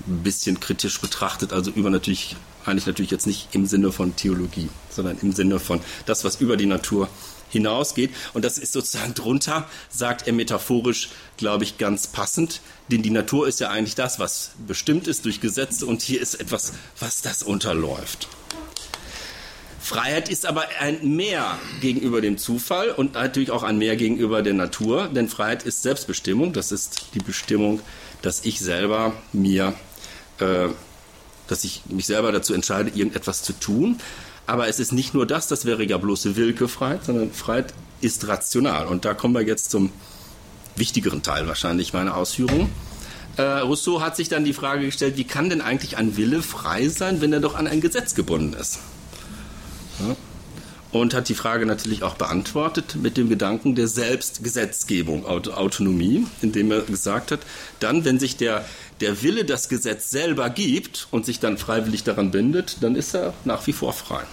[0.08, 4.70] ein bisschen kritisch betrachtet, also übernatürlich meine ich natürlich jetzt nicht im Sinne von Theologie,
[4.90, 7.08] sondern im Sinne von das, was über die Natur
[7.50, 8.12] hinausgeht.
[8.34, 12.62] Und das ist sozusagen drunter, sagt er metaphorisch, glaube ich, ganz passend.
[12.90, 16.36] Denn die Natur ist ja eigentlich das, was bestimmt ist durch Gesetze und hier ist
[16.36, 18.28] etwas, was das unterläuft.
[19.88, 24.54] Freiheit ist aber ein Mehr gegenüber dem Zufall und natürlich auch ein Mehr gegenüber der
[24.54, 26.52] Natur, denn Freiheit ist Selbstbestimmung.
[26.52, 27.80] Das ist die Bestimmung,
[28.22, 29.76] dass ich selber mir,
[30.40, 30.68] äh,
[31.48, 34.02] dass ich mich selber dazu entscheide, irgendetwas zu tun.
[34.48, 38.88] Aber es ist nicht nur das, das wäre ja bloße Willkürfreiheit, sondern Freiheit ist rational.
[38.88, 39.92] Und da kommen wir jetzt zum
[40.78, 42.70] wichtigeren Teil wahrscheinlich meiner Ausführungen.
[43.36, 46.88] Äh, Rousseau hat sich dann die Frage gestellt, wie kann denn eigentlich ein Wille frei
[46.88, 48.80] sein, wenn er doch an ein Gesetz gebunden ist?
[50.00, 50.16] Ja.
[50.94, 56.82] Und hat die Frage natürlich auch beantwortet mit dem Gedanken der Selbstgesetzgebung, Autonomie, indem er
[56.84, 57.42] gesagt hat,
[57.80, 58.66] dann, wenn sich der
[59.02, 63.34] der Wille das Gesetz selber gibt und sich dann freiwillig daran bindet, dann ist er
[63.46, 64.24] nach wie vor frei.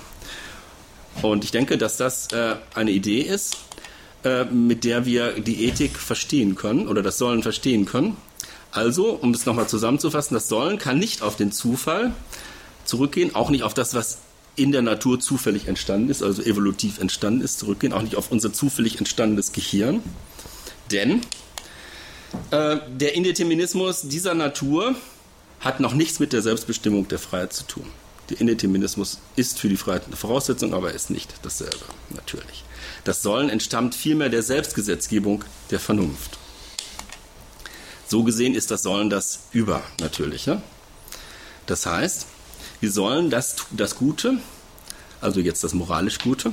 [1.23, 3.57] Und ich denke, dass das äh, eine Idee ist,
[4.25, 8.17] äh, mit der wir die Ethik verstehen können oder das Sollen verstehen können.
[8.73, 12.13] Also, um es nochmal zusammenzufassen, das Sollen kann nicht auf den Zufall
[12.85, 14.19] zurückgehen, auch nicht auf das, was
[14.57, 18.53] in der Natur zufällig entstanden ist, also evolutiv entstanden ist, zurückgehen, auch nicht auf unser
[18.53, 20.03] zufällig entstandenes Gehirn.
[20.91, 21.23] Denn
[22.51, 24.95] äh, der Indeterminismus dieser Natur
[25.61, 27.87] hat noch nichts mit der Selbstbestimmung der Freiheit zu tun.
[28.31, 32.65] Der Indeterminismus ist für die Freiheit eine Voraussetzung, aber er ist nicht dasselbe, natürlich.
[33.05, 36.39] Das Sollen entstammt vielmehr der Selbstgesetzgebung der Vernunft.
[38.07, 40.63] So gesehen ist das Sollen das Übernatürliche.
[41.67, 42.27] Das heißt,
[42.81, 44.39] wir sollen das, das Gute,
[45.21, 46.53] also jetzt das moralisch Gute,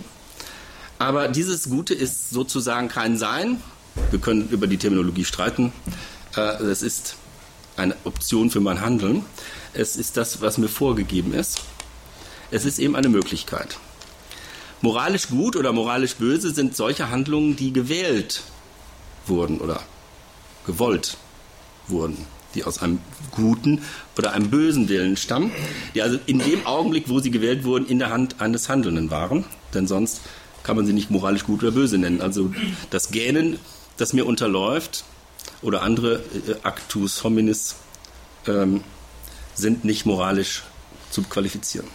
[0.98, 3.62] aber dieses Gute ist sozusagen kein Sein,
[4.10, 5.74] wir können über die Terminologie streiten.
[6.36, 7.16] Äh, es ist
[7.78, 9.26] eine Option für mein Handeln.
[9.74, 11.62] Es ist das, was mir vorgegeben ist.
[12.52, 13.78] Es ist eben eine Möglichkeit.
[14.82, 18.42] Moralisch gut oder moralisch böse sind solche Handlungen, die gewählt
[19.28, 19.82] wurden oder
[20.66, 21.18] gewollt
[21.88, 22.18] wurden,
[22.56, 23.00] die aus einem
[23.32, 23.84] guten
[24.18, 25.52] oder einem bösen Willen stammen,
[25.94, 29.46] die also in dem Augenblick, wo sie gewählt wurden, in der Hand eines Handelnden waren.
[29.74, 30.22] Denn sonst
[30.64, 32.22] kann man sie nicht moralisch gut oder böse nennen.
[32.22, 32.52] Also
[32.90, 33.60] das Gähnen
[33.98, 35.04] das mir unterläuft
[35.62, 37.76] oder andere äh, Actus hominis
[38.47, 38.84] ähm,
[39.54, 40.63] sind nicht moralisch
[41.12, 41.88] zu qualifizieren.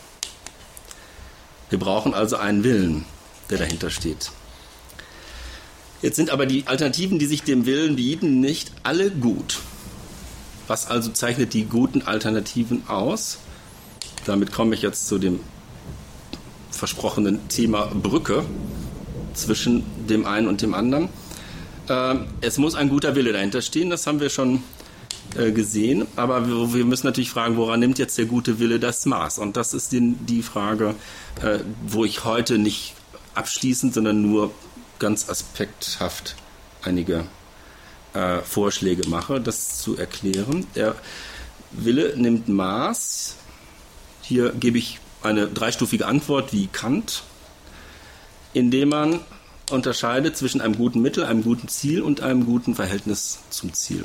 [1.71, 3.05] Wir brauchen also einen Willen,
[3.51, 4.31] der dahinter steht.
[6.03, 9.59] Jetzt sind aber die Alternativen, die sich dem Willen bieten, nicht alle gut.
[10.69, 13.39] Was also zeichnet die guten Alternativen aus?
[14.25, 15.41] Damit komme ich jetzt zu dem
[16.71, 18.45] versprochenen Thema Brücke
[19.35, 21.09] zwischen dem einen und dem anderen.
[21.89, 24.63] Äh, es muss ein guter Wille dahinter stehen, das haben wir schon
[25.37, 29.39] äh, gesehen, aber wir, müssen natürlich fragen, woran nimmt jetzt der gute Wille das Maß?
[29.39, 30.95] Und das ist die, die Frage,
[31.43, 32.95] äh, wo ich heute nicht
[33.35, 34.51] abschließend, sondern nur
[34.99, 36.37] ganz aspekthaft
[36.83, 37.27] einige
[38.15, 40.67] äh, Vorschläge mache, das zu erklären.
[40.75, 40.95] Der
[41.71, 43.37] Wille nimmt Maß.
[44.23, 47.25] Hier gebe ich eine dreistufige Antwort wie Kant,
[48.55, 49.21] indem man
[49.71, 54.05] unterscheidet zwischen einem guten Mittel, einem guten Ziel und einem guten Verhältnis zum Ziel.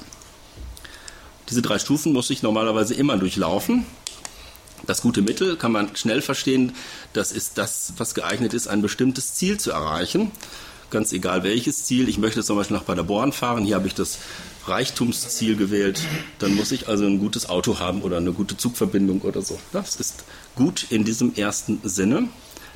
[1.50, 3.86] Diese drei Stufen muss ich normalerweise immer durchlaufen.
[4.88, 6.74] Das gute Mittel kann man schnell verstehen.
[7.14, 10.32] Das ist das, was geeignet ist, ein bestimmtes Ziel zu erreichen.
[10.90, 12.10] Ganz egal welches Ziel.
[12.10, 13.64] Ich möchte zum Beispiel nach Paderborn fahren.
[13.64, 14.18] Hier habe ich das
[14.66, 16.02] Reichtumsziel gewählt.
[16.40, 19.60] Dann muss ich also ein gutes Auto haben oder eine gute Zugverbindung oder so.
[19.72, 20.24] Das ist
[20.56, 22.28] gut in diesem ersten Sinne.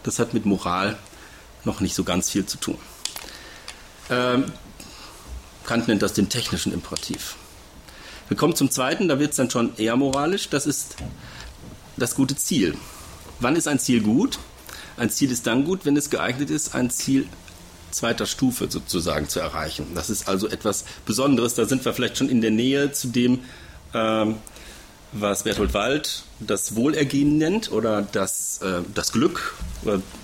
[0.03, 0.97] Das hat mit Moral
[1.65, 2.78] noch nicht so ganz viel zu tun.
[4.10, 4.45] Ähm,
[5.65, 7.36] Kant nennt das den technischen Imperativ.
[8.28, 10.49] Wir kommen zum zweiten, da wird es dann schon eher moralisch.
[10.49, 10.95] Das ist
[11.97, 12.75] das gute Ziel.
[13.39, 14.39] Wann ist ein Ziel gut?
[14.97, 17.28] Ein Ziel ist dann gut, wenn es geeignet ist, ein Ziel
[17.91, 19.88] zweiter Stufe sozusagen zu erreichen.
[19.95, 21.56] Das ist also etwas Besonderes.
[21.56, 23.39] Da sind wir vielleicht schon in der Nähe zu dem,
[23.93, 24.36] ähm,
[25.11, 29.55] was Bertolt Wald das Wohlergehen nennt oder das, äh, das Glück.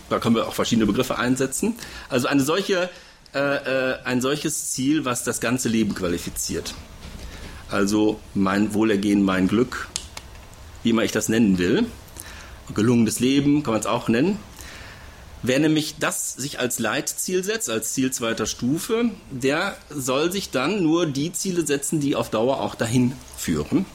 [0.10, 1.76] Da können wir auch verschiedene Begriffe einsetzen.
[2.10, 2.90] Also eine solche,
[3.34, 6.74] äh, äh, ein solches Ziel, was das ganze Leben qualifiziert.
[7.70, 9.88] Also mein Wohlergehen, mein Glück,
[10.84, 11.86] wie immer ich das nennen will.
[12.74, 14.38] Gelungenes Leben kann man es auch nennen.
[15.44, 20.84] Wer nämlich das sich als Leitziel setzt, als Ziel zweiter Stufe, der soll sich dann
[20.84, 23.86] nur die Ziele setzen, die auf Dauer auch dahin führen.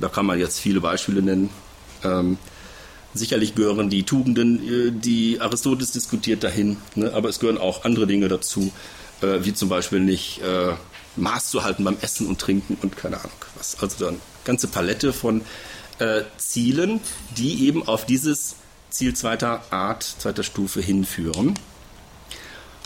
[0.00, 1.50] Da kann man jetzt viele Beispiele nennen.
[2.04, 2.38] Ähm,
[3.14, 7.12] sicherlich gehören die Tugenden, äh, die Aristoteles diskutiert, dahin, ne?
[7.14, 8.72] aber es gehören auch andere Dinge dazu,
[9.22, 10.74] äh, wie zum Beispiel nicht äh,
[11.16, 13.80] Maß zu halten beim Essen und Trinken und keine Ahnung was.
[13.82, 15.42] Also dann eine ganze Palette von
[15.98, 17.00] äh, Zielen,
[17.36, 18.56] die eben auf dieses
[18.90, 21.54] Ziel zweiter Art, zweiter Stufe hinführen.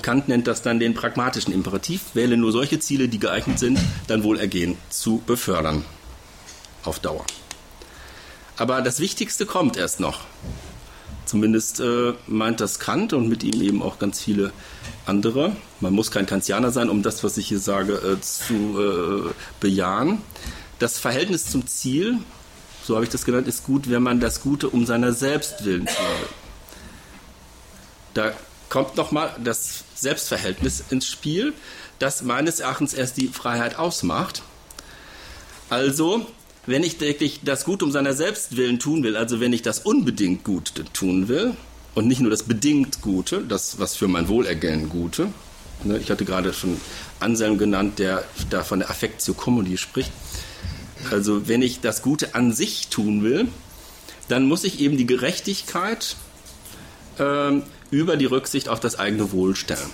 [0.03, 2.15] Kant nennt das dann den pragmatischen Imperativ.
[2.15, 5.85] Wähle nur solche Ziele, die geeignet sind, dein Wohlergehen zu befördern.
[6.85, 7.25] Auf Dauer.
[8.57, 10.21] Aber das Wichtigste kommt erst noch.
[11.25, 14.53] Zumindest äh, meint das Kant und mit ihm eben auch ganz viele
[15.07, 15.57] andere.
[15.81, 20.21] Man muss kein Kantianer sein, um das, was ich hier sage, äh, zu äh, bejahen.
[20.79, 22.21] Das Verhältnis zum Ziel
[22.85, 25.87] so habe ich das genannt, ist gut, wenn man das Gute um seiner selbst willen
[25.87, 26.29] tun will.
[28.13, 28.33] Da
[28.69, 31.55] kommt nochmal das Selbstverhältnis ins Spiel,
[31.99, 34.43] das meines Erachtens erst die Freiheit ausmacht.
[35.71, 36.27] Also,
[36.67, 39.81] wenn ich wirklich das Gute um seiner selbst willen tun will, also wenn ich das
[39.81, 41.55] unbedingt Gute tun will
[41.95, 45.29] und nicht nur das bedingt Gute, das, was für mein Wohlergehen Gute,
[45.85, 46.81] ne, ich hatte gerade schon
[47.21, 50.11] Anselm genannt, der da von der Affectio Commodi spricht,
[51.11, 53.49] also wenn ich das Gute an sich tun will,
[54.29, 56.17] dann muss ich eben die Gerechtigkeit
[57.19, 59.91] äh, über die Rücksicht auf das eigene Wohl stellen.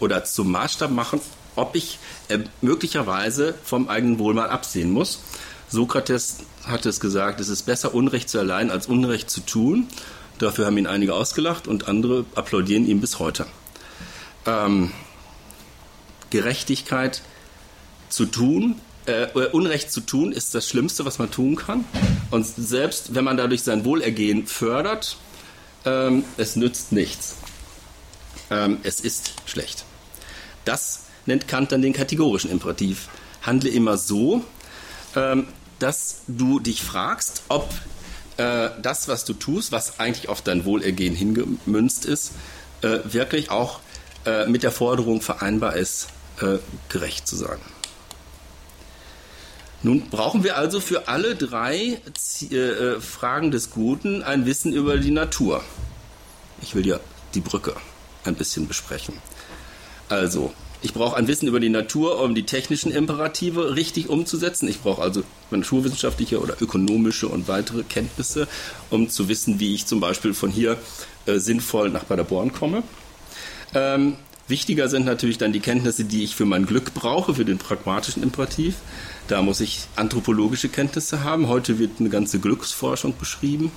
[0.00, 1.20] Oder zum Maßstab machen,
[1.56, 1.98] ob ich
[2.28, 5.20] äh, möglicherweise vom eigenen Wohl mal absehen muss.
[5.68, 9.88] Sokrates hat es gesagt, es ist besser Unrecht zu erleiden als Unrecht zu tun.
[10.38, 13.46] Dafür haben ihn einige ausgelacht und andere applaudieren ihm bis heute.
[14.46, 14.92] Ähm,
[16.30, 17.22] Gerechtigkeit
[18.08, 21.84] zu tun äh, Unrecht zu tun ist das Schlimmste, was man tun kann.
[22.30, 25.16] Und selbst wenn man dadurch sein Wohlergehen fördert,
[25.84, 27.36] ähm, es nützt nichts.
[28.50, 29.84] Ähm, es ist schlecht.
[30.64, 33.08] Das nennt Kant dann den kategorischen Imperativ.
[33.42, 34.44] Handle immer so,
[35.16, 35.48] ähm,
[35.78, 37.68] dass du dich fragst, ob
[38.36, 42.32] äh, das, was du tust, was eigentlich auf dein Wohlergehen hingemünzt ist,
[42.82, 43.80] äh, wirklich auch
[44.24, 46.08] äh, mit der Forderung vereinbar ist,
[46.40, 47.58] äh, gerecht zu sein.
[49.82, 52.00] Nun brauchen wir also für alle drei
[52.50, 55.62] äh, äh, Fragen des Guten ein Wissen über die Natur.
[56.62, 56.98] Ich will ja
[57.34, 57.76] die Brücke
[58.24, 59.18] ein bisschen besprechen.
[60.08, 60.52] Also,
[60.86, 64.68] ich brauche ein Wissen über die Natur, um die technischen Imperative richtig umzusetzen.
[64.68, 68.46] Ich brauche also naturwissenschaftliche oder ökonomische und weitere Kenntnisse,
[68.88, 70.76] um zu wissen, wie ich zum Beispiel von hier
[71.26, 72.84] äh, sinnvoll nach Paderborn komme.
[73.74, 74.14] Ähm,
[74.46, 78.22] wichtiger sind natürlich dann die Kenntnisse, die ich für mein Glück brauche, für den pragmatischen
[78.22, 78.76] Imperativ.
[79.26, 81.48] Da muss ich anthropologische Kenntnisse haben.
[81.48, 83.72] Heute wird eine ganze Glücksforschung beschrieben.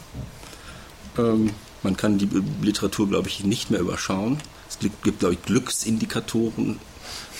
[1.17, 1.49] Ähm,
[1.81, 2.29] man kann die
[2.61, 4.37] Literatur, glaube ich, nicht mehr überschauen.
[4.69, 6.77] Es gibt, glaube ich, Glücksindikatoren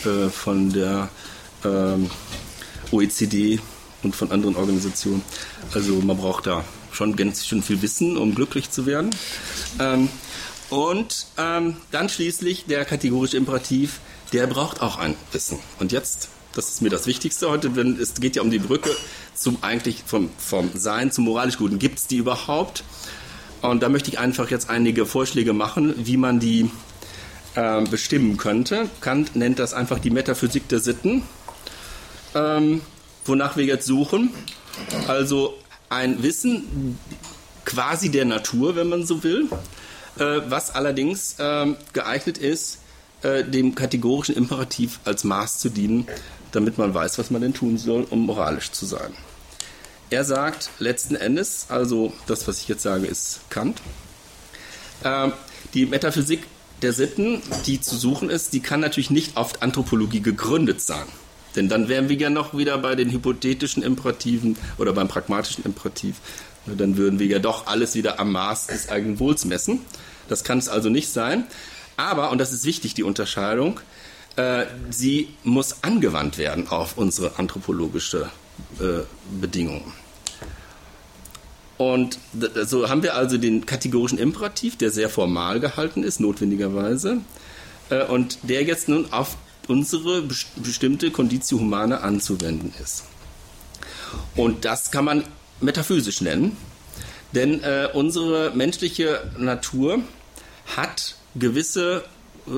[0.05, 1.09] äh, von der
[1.63, 2.09] ähm,
[2.91, 3.59] OECD
[4.03, 5.21] und von anderen Organisationen.
[5.73, 9.09] Also man braucht da schon ganz schön viel wissen, um glücklich zu werden.
[9.79, 10.09] Ähm,
[10.69, 13.99] und ähm, dann schließlich der kategorische Imperativ,
[14.33, 15.59] der braucht auch ein Wissen.
[15.79, 18.95] Und jetzt, das ist mir das Wichtigste heute, denn es geht ja um die Brücke
[19.33, 21.79] zum eigentlich vom, vom Sein zum moralisch Guten.
[21.79, 22.83] Gibt es die überhaupt?
[23.62, 26.69] Und da möchte ich einfach jetzt einige Vorschläge machen, wie man die
[27.55, 28.89] äh, bestimmen könnte.
[29.01, 31.23] Kant nennt das einfach die Metaphysik der Sitten,
[32.35, 32.81] ähm,
[33.25, 34.31] wonach wir jetzt suchen.
[35.07, 35.55] Also
[35.89, 36.97] ein Wissen
[37.65, 39.47] quasi der Natur, wenn man so will,
[40.17, 42.79] äh, was allerdings äh, geeignet ist,
[43.21, 46.07] äh, dem kategorischen Imperativ als Maß zu dienen,
[46.51, 49.13] damit man weiß, was man denn tun soll, um moralisch zu sein.
[50.09, 53.81] Er sagt letzten Endes, also das, was ich jetzt sage, ist Kant,
[55.03, 55.29] äh,
[55.73, 56.43] die Metaphysik
[56.81, 61.05] der Sitten, die zu suchen ist, die kann natürlich nicht auf Anthropologie gegründet sein.
[61.55, 66.17] Denn dann wären wir ja noch wieder bei den hypothetischen Imperativen oder beim pragmatischen Imperativ.
[66.65, 69.79] Dann würden wir ja doch alles wieder am Maß des eigenen Wohls messen.
[70.27, 71.45] Das kann es also nicht sein.
[71.97, 73.79] Aber, und das ist wichtig, die Unterscheidung,
[74.35, 78.29] äh, sie muss angewandt werden auf unsere anthropologische
[78.79, 79.01] äh,
[79.41, 79.93] Bedingungen.
[81.79, 82.19] Und
[82.65, 87.21] so haben wir also den kategorischen Imperativ, der sehr formal gehalten ist, notwendigerweise,
[87.89, 89.37] äh, und der jetzt nun auf
[89.69, 90.23] unsere
[90.57, 93.05] bestimmte Conditio Humana anzuwenden ist.
[94.35, 95.23] Und das kann man
[95.61, 96.57] metaphysisch nennen,
[97.33, 99.99] denn äh, unsere menschliche Natur
[100.75, 102.03] hat gewisse
[102.45, 102.51] äh,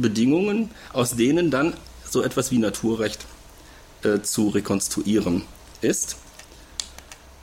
[0.00, 1.74] Bedingungen, aus denen dann
[2.10, 3.24] so etwas wie Naturrecht
[4.22, 5.42] zu rekonstruieren
[5.80, 6.16] ist.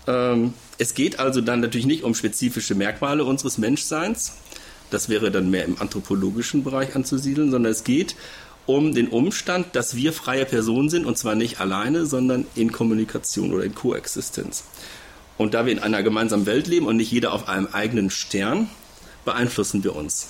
[0.08, 4.34] Ähm, es geht also dann natürlich nicht um spezifische Merkmale unseres Menschseins,
[4.90, 8.16] das wäre dann mehr im anthropologischen Bereich anzusiedeln, sondern es geht
[8.66, 13.54] um den Umstand, dass wir freie Personen sind und zwar nicht alleine, sondern in Kommunikation
[13.54, 14.64] oder in Koexistenz.
[15.38, 18.70] Und da wir in einer gemeinsamen Welt leben und nicht jeder auf einem eigenen Stern,
[19.24, 20.30] beeinflussen wir uns.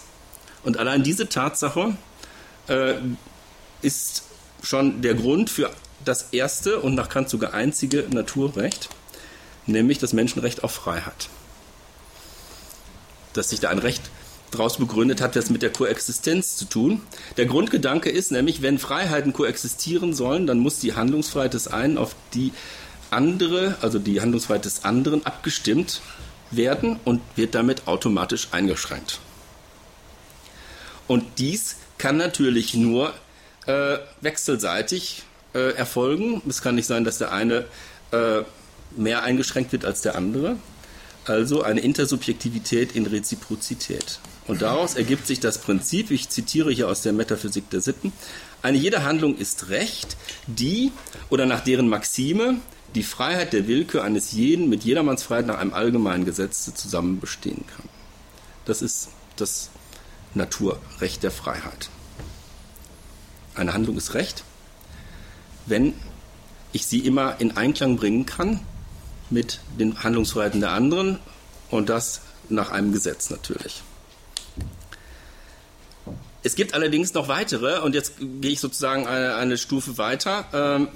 [0.64, 1.96] Und allein diese Tatsache
[2.68, 2.96] äh,
[3.82, 4.24] ist
[4.64, 5.72] schon der Grund für
[6.04, 8.90] das erste und nach Kant sogar einzige Naturrecht,
[9.68, 11.30] nämlich das Menschenrecht auf Freiheit.
[13.34, 14.02] Dass sich da ein Recht
[14.52, 17.02] daraus begründet, hat das mit der Koexistenz zu tun.
[17.38, 22.16] Der Grundgedanke ist nämlich, wenn Freiheiten koexistieren sollen, dann muss die Handlungsfreiheit des einen auf
[22.34, 22.54] die
[23.12, 26.02] andere, also die Handlungsfreiheit des anderen abgestimmt
[26.52, 29.20] werden und wird damit automatisch eingeschränkt.
[31.08, 33.14] Und dies kann natürlich nur
[33.68, 35.24] äh, wechselseitig
[35.54, 36.42] äh, erfolgen.
[36.48, 37.66] Es kann nicht sein, dass der eine
[38.12, 38.44] äh,
[38.98, 40.58] mehr eingeschränkt wird als der andere.
[41.26, 44.20] Also eine Intersubjektivität in Reziprozität.
[44.48, 48.14] Und daraus ergibt sich das Prinzip, ich zitiere hier aus der Metaphysik der Sitten,
[48.62, 50.92] eine jede Handlung ist Recht, die
[51.30, 52.58] oder nach deren Maxime
[52.94, 57.64] die Freiheit der Willkür eines jeden mit jedermanns Freiheit nach einem allgemeinen Gesetz zusammen bestehen
[57.76, 57.90] kann.
[58.66, 59.70] Das ist das
[60.34, 61.90] Naturrecht der Freiheit.
[63.56, 64.44] Eine Handlung ist Recht,
[65.66, 65.94] wenn
[66.72, 68.60] ich sie immer in Einklang bringen kann
[69.30, 71.20] mit den Handlungsfreiheiten der anderen
[71.70, 73.82] und das nach einem Gesetz natürlich.
[76.44, 80.90] Es gibt allerdings noch weitere, und jetzt gehe ich sozusagen eine, eine Stufe weiter, ähm,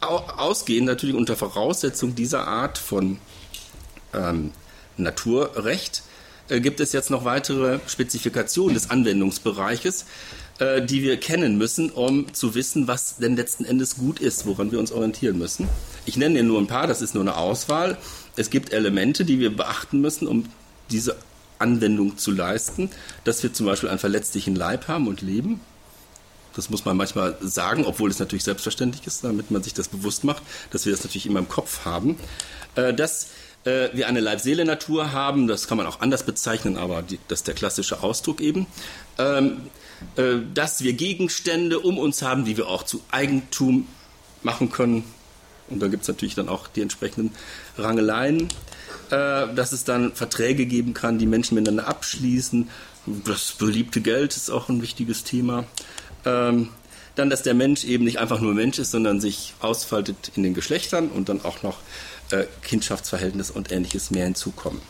[0.00, 3.18] ausgehend natürlich unter Voraussetzung dieser Art von
[4.12, 4.52] ähm,
[4.96, 6.04] Naturrecht,
[6.48, 10.04] äh, gibt es jetzt noch weitere Spezifikationen des Anwendungsbereiches,
[10.58, 14.70] äh, die wir kennen müssen, um zu wissen, was denn letzten Endes gut ist, woran
[14.70, 15.68] wir uns orientieren müssen.
[16.06, 17.98] Ich nenne dir nur ein paar, das ist nur eine Auswahl.
[18.36, 20.48] Es gibt Elemente, die wir beachten müssen, um
[20.90, 21.16] diese
[21.58, 22.90] Anwendung zu leisten,
[23.24, 25.60] dass wir zum Beispiel einen verletzlichen Leib haben und leben.
[26.54, 30.24] Das muss man manchmal sagen, obwohl es natürlich selbstverständlich ist, damit man sich das bewusst
[30.24, 32.16] macht, dass wir das natürlich immer im Kopf haben.
[32.76, 33.30] Äh, dass
[33.64, 37.54] äh, wir eine Leib-Seele-Natur haben, das kann man auch anders bezeichnen, aber das ist der
[37.54, 38.66] klassische Ausdruck eben.
[39.18, 39.62] Ähm,
[40.16, 43.86] äh, dass wir Gegenstände um uns haben, die wir auch zu Eigentum
[44.42, 45.04] machen können.
[45.70, 47.32] Und da gibt es natürlich dann auch die entsprechenden
[47.78, 48.48] Rangeleien
[49.10, 52.68] äh, dass es dann Verträge geben kann, die Menschen miteinander abschließen.
[53.24, 55.64] Das beliebte Geld ist auch ein wichtiges Thema.
[56.24, 56.70] Ähm,
[57.14, 60.54] dann, dass der Mensch eben nicht einfach nur Mensch ist, sondern sich ausfaltet in den
[60.54, 61.78] Geschlechtern und dann auch noch
[62.30, 64.80] äh, Kindschaftsverhältnis und ähnliches mehr hinzukommen.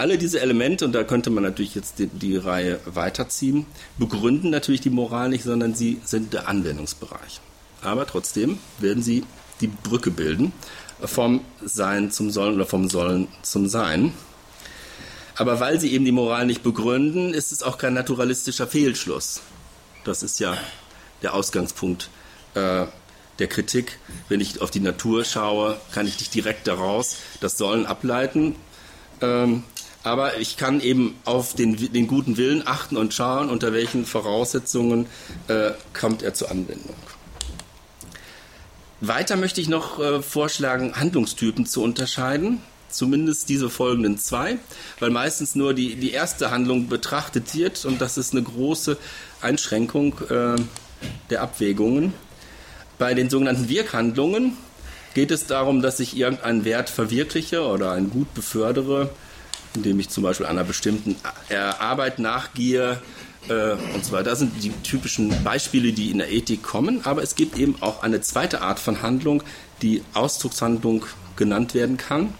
[0.00, 3.66] Alle diese Elemente, und da könnte man natürlich jetzt die, die Reihe weiterziehen,
[3.98, 7.42] begründen natürlich die Moral nicht, sondern sie sind der Anwendungsbereich.
[7.82, 9.24] Aber trotzdem werden sie
[9.60, 10.54] die Brücke bilden
[11.04, 14.14] vom Sein zum Sollen oder vom Sollen zum Sein.
[15.36, 19.42] Aber weil sie eben die Moral nicht begründen, ist es auch kein naturalistischer Fehlschluss.
[20.04, 20.56] Das ist ja
[21.20, 22.08] der Ausgangspunkt
[22.54, 22.86] äh,
[23.38, 23.98] der Kritik.
[24.30, 28.56] Wenn ich auf die Natur schaue, kann ich nicht direkt daraus das Sollen ableiten,
[29.22, 29.64] Ähm,
[30.02, 35.06] aber ich kann eben auf den, den, guten Willen achten und schauen, unter welchen Voraussetzungen
[35.48, 36.94] äh, kommt er zur Anwendung.
[39.00, 42.60] Weiter möchte ich noch äh, vorschlagen, Handlungstypen zu unterscheiden.
[42.90, 44.58] Zumindest diese folgenden zwei,
[44.98, 48.98] weil meistens nur die, die erste Handlung betrachtet wird und das ist eine große
[49.40, 50.56] Einschränkung äh,
[51.30, 52.12] der Abwägungen.
[52.98, 54.56] Bei den sogenannten Wirkhandlungen
[55.14, 59.10] geht es darum, dass ich irgendeinen Wert verwirkliche oder ein Gut befördere,
[59.74, 61.16] indem ich zum Beispiel einer bestimmten
[61.48, 63.00] äh, Arbeit nachgehe
[63.48, 64.30] äh, und so weiter.
[64.30, 67.04] Das sind die typischen Beispiele, die in der Ethik kommen.
[67.04, 69.42] Aber es gibt eben auch eine zweite Art von Handlung,
[69.82, 71.06] die Ausdruckshandlung
[71.36, 72.34] genannt werden kann.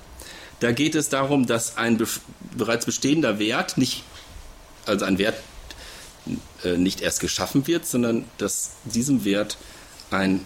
[0.60, 2.06] Da geht es darum, dass ein be
[2.56, 4.02] bereits bestehender Wert nicht,
[4.84, 5.36] also ein Wert
[6.64, 9.56] äh, nicht erst geschaffen wird, sondern dass diesem Wert
[10.10, 10.44] ein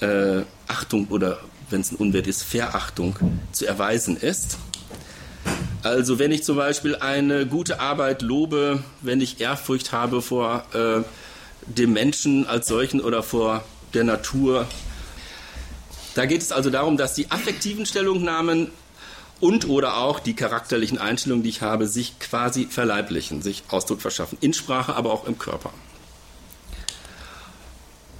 [0.00, 3.16] äh, Achtung oder wenn es ein Unwert ist, Verachtung
[3.52, 4.58] zu erweisen ist.
[5.82, 11.02] Also wenn ich zum Beispiel eine gute Arbeit lobe, wenn ich Ehrfurcht habe vor äh,
[11.66, 13.64] dem Menschen als solchen oder vor
[13.94, 14.66] der Natur.
[16.14, 18.70] Da geht es also darum, dass die affektiven Stellungnahmen
[19.40, 24.36] und oder auch die charakterlichen Einstellungen, die ich habe, sich quasi verleiblichen, sich Ausdruck verschaffen.
[24.40, 25.72] In Sprache, aber auch im Körper.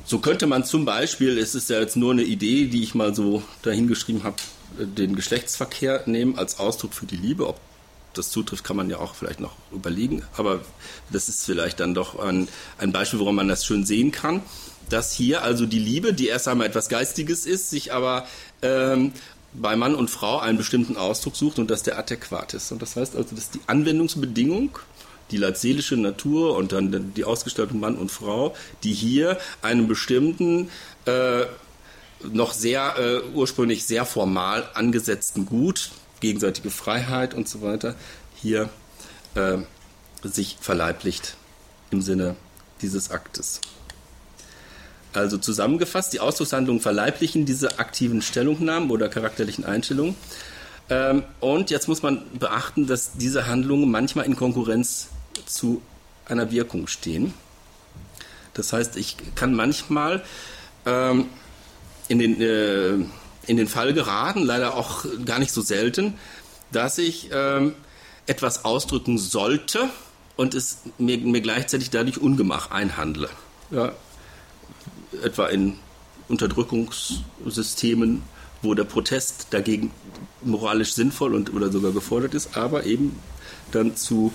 [0.07, 3.15] So könnte man zum Beispiel, es ist ja jetzt nur eine Idee, die ich mal
[3.15, 4.37] so dahingeschrieben habe,
[4.79, 7.49] den Geschlechtsverkehr nehmen als Ausdruck für die Liebe.
[7.49, 7.59] Ob
[8.15, 10.23] das zutrifft, kann man ja auch vielleicht noch überlegen.
[10.37, 10.61] Aber
[11.11, 12.49] das ist vielleicht dann doch ein,
[12.79, 14.43] ein Beispiel, woran man das schön sehen kann.
[14.89, 18.27] Dass hier also die Liebe, die erst einmal etwas Geistiges ist, sich aber
[18.63, 19.13] ähm,
[19.53, 22.73] bei Mann und Frau einen bestimmten Ausdruck sucht und dass der adäquat ist.
[22.73, 24.79] Und das heißt also, dass die Anwendungsbedingung,
[25.31, 30.71] die leitseelische Natur und dann die Ausgestaltung Mann und Frau, die hier einen bestimmten
[31.05, 31.45] äh,
[32.25, 35.91] noch sehr äh, ursprünglich sehr formal angesetzten Gut,
[36.21, 37.95] gegenseitige Freiheit und so weiter,
[38.35, 38.69] hier
[39.35, 39.59] äh,
[40.23, 41.37] sich verleiblicht
[41.91, 42.37] im Sinne
[42.83, 43.61] dieses Aktes.
[45.13, 50.15] Also zusammengefasst, die Ausdruckshandlungen verleiblichen diese aktiven Stellungnahmen oder charakterlichen Einstellungen.
[50.89, 55.09] Ähm, und jetzt muss man beachten, dass diese Handlungen manchmal in Konkurrenz
[55.47, 55.83] zu
[56.27, 57.35] einer Wirkung stehen.
[58.55, 60.23] Das heißt, ich kann manchmal
[60.87, 61.27] ähm,
[62.11, 62.95] in den, äh,
[63.47, 66.15] in den Fall geraten, leider auch gar nicht so selten,
[66.73, 67.75] dass ich ähm,
[68.27, 69.89] etwas ausdrücken sollte
[70.37, 73.31] und es mir, mir gleichzeitig dadurch Ungemach einhandle.
[73.71, 73.93] Ja,
[75.23, 75.79] etwa in
[76.29, 78.23] Unterdrückungssystemen,
[78.61, 79.93] wo der Protest dagegen
[80.43, 83.17] moralisch sinnvoll und oder sogar gefordert ist, aber eben
[83.71, 84.33] dann zu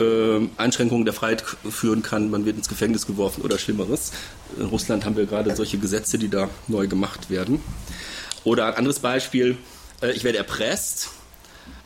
[0.00, 2.30] äh, Einschränkungen der Freiheit führen kann.
[2.30, 4.12] Man wird ins Gefängnis geworfen oder Schlimmeres.
[4.58, 7.60] In Russland haben wir gerade solche Gesetze, die da neu gemacht werden.
[8.44, 9.56] Oder ein anderes Beispiel,
[10.02, 11.10] äh, ich werde erpresst,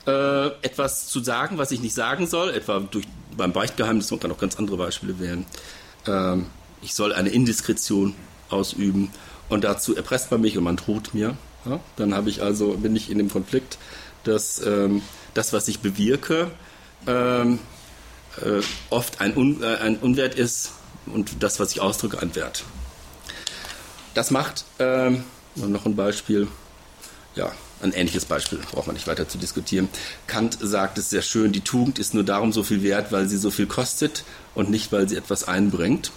[0.07, 3.07] äh, etwas zu sagen, was ich nicht sagen soll, etwa durch,
[3.37, 5.47] beim Beichtgeheimnis, man kann auch ganz andere Beispiele wählen.
[6.07, 6.47] Ähm,
[6.83, 8.15] ich soll eine Indiskretion
[8.49, 9.11] ausüben
[9.49, 11.37] und dazu erpresst man mich und man droht mir.
[11.65, 11.81] Ja?
[11.97, 13.79] Dann habe ich also, bin ich in dem Konflikt,
[14.25, 15.03] dass ähm,
[15.35, 16.51] das, was ich bewirke,
[17.07, 17.59] ähm,
[18.43, 20.73] äh, oft ein, Un, äh, ein, Unwert ist
[21.07, 22.65] und das, was ich ausdrücke, ein Wert.
[24.15, 25.25] Das macht, ähm,
[25.55, 26.49] noch ein Beispiel,
[27.35, 29.89] ja, ein ähnliches Beispiel, braucht man nicht weiter zu diskutieren.
[30.27, 33.39] Kant sagt es sehr schön, die Tugend ist nur darum so viel wert, weil sie
[33.39, 34.25] so viel kostet
[34.55, 36.13] und nicht, weil sie etwas einbringt.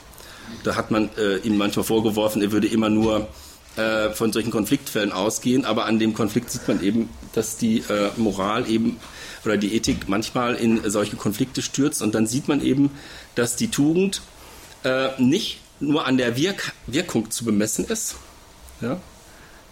[0.63, 3.27] Da hat man äh, ihm manchmal vorgeworfen, er würde immer nur
[3.75, 8.09] äh, von solchen Konfliktfällen ausgehen, aber an dem Konflikt sieht man eben, dass die äh,
[8.17, 8.99] Moral eben
[9.45, 12.91] oder die Ethik manchmal in solche Konflikte stürzt und dann sieht man eben,
[13.35, 14.21] dass die Tugend
[14.83, 18.15] äh, nicht nur an der Wirk Wirkung zu bemessen ist,
[18.81, 18.99] ja?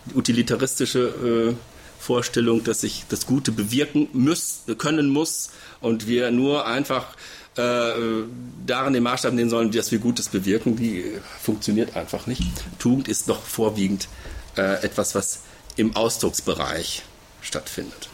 [0.06, 1.56] die utilitaristische äh,
[2.00, 5.52] Vorstellung, dass ich das Gute bewirken muss, können muss
[5.82, 7.16] und wir nur einfach
[7.58, 8.24] äh,
[8.66, 11.04] darin den Maßstab nehmen sollen, dass wir Gutes bewirken, die
[11.42, 12.44] funktioniert einfach nicht.
[12.80, 14.08] Tugend ist doch vorwiegend
[14.58, 15.42] äh, etwas, was
[15.76, 17.04] im Ausdrucksbereich
[17.42, 18.10] stattfindet.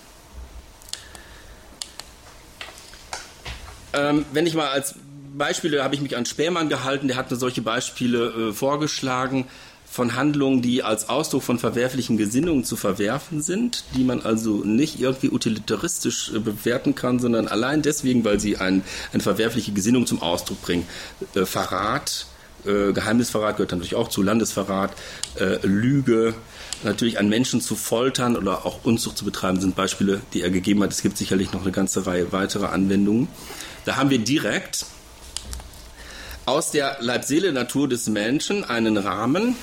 [3.94, 4.96] Ähm, wenn ich mal als
[5.38, 9.46] Beispiele habe ich mich an Spähmann gehalten, der hat mir solche Beispiele äh, vorgeschlagen
[9.90, 15.00] von Handlungen, die als Ausdruck von verwerflichen Gesinnungen zu verwerfen sind, die man also nicht
[15.00, 18.84] irgendwie utilitaristisch äh, bewerten kann, sondern allein deswegen, weil sie ein,
[19.14, 20.88] eine verwerfliche Gesinnung zum Ausdruck bringen.
[21.36, 22.28] Äh, Verrat,
[22.66, 24.92] äh, Geheimnisverrat gehört natürlich auch zu, Landesverrat,
[25.40, 26.34] äh, Lüge,
[26.84, 30.84] natürlich an Menschen zu foltern oder auch Unzucht zu betreiben, sind Beispiele, die er gegeben
[30.84, 30.92] hat.
[30.92, 33.30] Es gibt sicherlich noch eine ganze Reihe weiterer Anwendungen.
[33.88, 34.86] Da haben wir direkt
[36.46, 39.56] aus der Leib-Seele-Natur des Menschen einen Rahmen,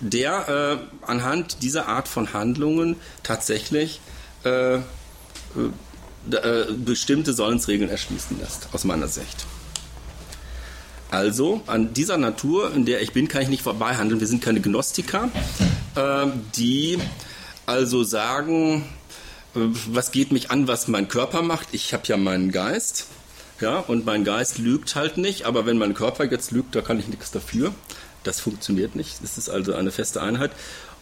[0.00, 4.00] der äh, anhand dieser Art von Handlungen tatsächlich
[4.44, 4.80] äh, äh
[6.32, 9.46] äh, bestimmte Sollensregeln erschließen lässt, aus meiner Sicht.
[11.12, 14.18] Also, an dieser Natur, in der ich bin, kann ich nicht vorbeihandeln.
[14.18, 15.28] Wir sind keine Gnostiker,
[15.94, 16.98] äh, die
[17.66, 18.84] also sagen,
[19.54, 21.68] was geht mich an, was mein Körper macht?
[21.72, 23.06] Ich habe ja meinen Geist.
[23.60, 26.98] Ja, und mein Geist lügt halt nicht, aber wenn mein Körper jetzt lügt, da kann
[26.98, 27.72] ich nichts dafür.
[28.24, 29.22] Das funktioniert nicht.
[29.22, 30.50] Es ist also eine feste Einheit.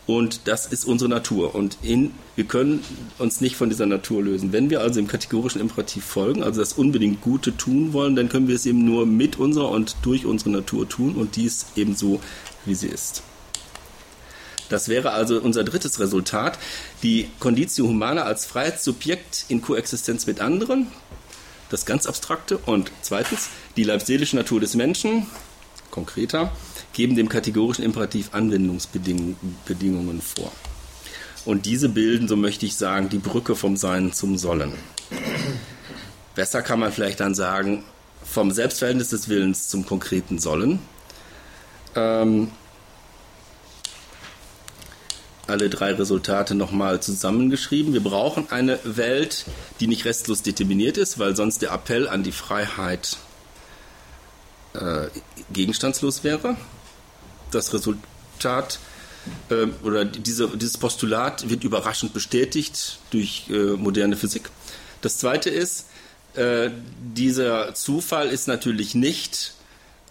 [0.07, 1.55] Und das ist unsere Natur.
[1.55, 2.85] Und in, wir können
[3.19, 4.53] uns nicht von dieser Natur lösen.
[4.53, 8.49] Wenn wir also im kategorischen Imperativ folgen, also das unbedingt Gute tun wollen, dann können
[8.49, 12.21] wir es eben nur mit unserer und durch unsere Natur tun und dies eben so,
[12.67, 13.23] wie sie ist.
[14.73, 16.59] Das wäre also unser drittes Resultat,
[17.03, 20.87] die Conditio Humana als Freiheitssubjekt in Koexistenz mit anderen,
[21.69, 22.57] das ganz Abstrakte.
[22.57, 25.27] Und zweitens, die leibseelische Natur des Menschen,
[25.91, 26.53] konkreter,
[26.95, 30.51] geben dem kategorischen Imperativ Anwendungsbedingungen vor.
[31.45, 34.73] Und diese bilden, so möchte ich sagen, die Brücke vom Sein zum Sollen.
[36.35, 37.85] Besser kann man vielleicht dann sagen,
[38.25, 40.79] vom Selbstverhältnis des Willens zum konkreten Sollen.
[41.95, 42.51] Ähm,
[45.53, 47.93] alle drei Resultate nochmal zusammengeschrieben.
[47.93, 49.45] Wir brauchen eine Welt,
[49.79, 53.19] die nicht restlos determiniert ist, weil sonst der Appell an die Freiheit
[54.75, 55.07] äh,
[55.53, 56.57] gegenstandslos wäre
[57.51, 58.79] das Resultat
[59.51, 64.51] äh, oder diese, dieses Postulat wird überraschend bestätigt durch äh, moderne Physik.
[65.01, 65.87] Das zweite ist,
[66.35, 69.53] äh, dieser Zufall ist natürlich nicht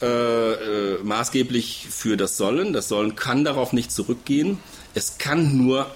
[0.01, 2.73] äh, äh, maßgeblich für das Sollen.
[2.73, 4.59] Das Sollen kann darauf nicht zurückgehen.
[4.93, 5.87] Es kann nur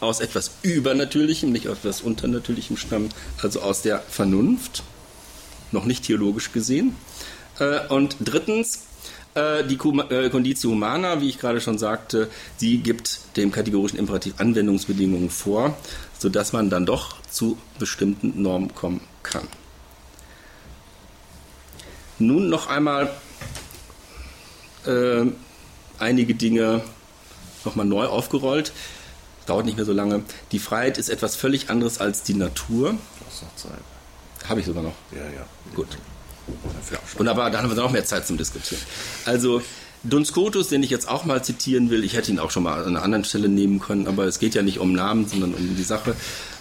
[0.00, 3.10] aus etwas Übernatürlichem, nicht aus etwas Unternatürlichem stammen,
[3.42, 4.82] also aus der Vernunft,
[5.72, 6.96] noch nicht theologisch gesehen.
[7.58, 8.84] Äh, und drittens,
[9.34, 14.34] äh, die äh, Conditio Humana, wie ich gerade schon sagte, sie gibt dem kategorischen Imperativ
[14.38, 15.76] Anwendungsbedingungen vor,
[16.18, 19.48] sodass man dann doch zu bestimmten Normen kommen kann.
[22.18, 23.10] Nun noch einmal
[24.86, 25.24] äh,
[25.98, 26.82] einige Dinge
[27.64, 28.72] nochmal neu aufgerollt.
[29.46, 30.22] Dauert nicht mehr so lange.
[30.52, 32.94] Die Freiheit ist etwas völlig anderes als die Natur.
[33.26, 34.48] Das noch Zeit.
[34.48, 34.94] Habe ich sogar noch.
[35.12, 35.46] Ja, ja.
[35.74, 35.98] Gut.
[37.16, 38.82] Wunderbar, da haben wir noch mehr Zeit zum Diskutieren.
[39.24, 39.62] Also
[40.02, 42.82] Duns Scotus, den ich jetzt auch mal zitieren will, ich hätte ihn auch schon mal
[42.82, 45.76] an einer anderen Stelle nehmen können, aber es geht ja nicht um Namen, sondern um
[45.76, 46.14] die Sache,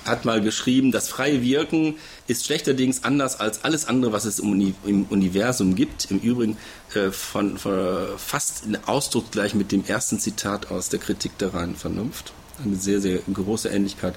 [0.05, 1.95] hat mal geschrieben, das freie Wirken
[2.27, 4.75] ist schlechterdings anders als alles andere, was es im,
[5.09, 6.11] Universum gibt.
[6.11, 6.57] Im Übrigen
[6.93, 11.53] äh, von, von, fast in Ausdruck gleich mit dem ersten Zitat aus der Kritik der
[11.53, 12.33] reinen Vernunft.
[12.63, 14.15] Eine sehr, sehr große Ähnlichkeit.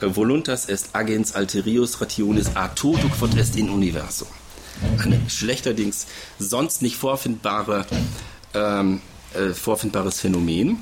[0.00, 4.28] Äh, Voluntas est agens alterius rationis a toto quod est in universum
[4.98, 6.06] ein schlechterdings
[6.38, 7.86] sonst nicht vorfindbare,
[8.54, 9.00] ähm,
[9.34, 10.78] äh, vorfindbares Phänomen.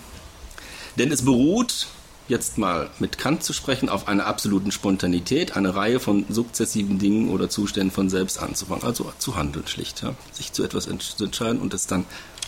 [0.96, 1.86] Denn es beruht,
[2.30, 7.28] jetzt mal mit Kant zu sprechen, auf einer absoluten Spontanität, eine Reihe von sukzessiven Dingen
[7.28, 8.84] oder Zuständen von selbst anzufangen.
[8.84, 10.14] Also zu handeln schlicht, ja?
[10.32, 12.06] sich zu etwas zu entscheiden und es dann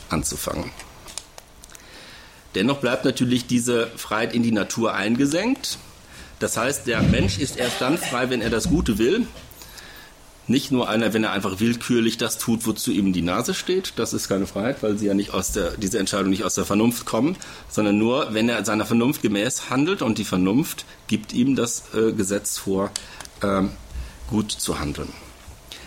[0.08, 0.70] anzufangen.
[2.54, 5.78] Dennoch bleibt natürlich diese Freiheit in die Natur eingesenkt.
[6.38, 9.26] Das heißt, der Mensch ist erst dann frei, wenn er das Gute will.
[10.52, 13.94] Nicht nur einer, wenn er einfach willkürlich das tut, wozu ihm die Nase steht.
[13.96, 16.66] Das ist keine Freiheit, weil sie ja nicht aus der, diese Entscheidung nicht aus der
[16.66, 17.36] Vernunft kommen,
[17.70, 22.12] sondern nur, wenn er seiner Vernunft gemäß handelt und die Vernunft gibt ihm das äh,
[22.12, 22.90] Gesetz vor,
[23.42, 23.70] ähm,
[24.28, 25.08] gut zu handeln.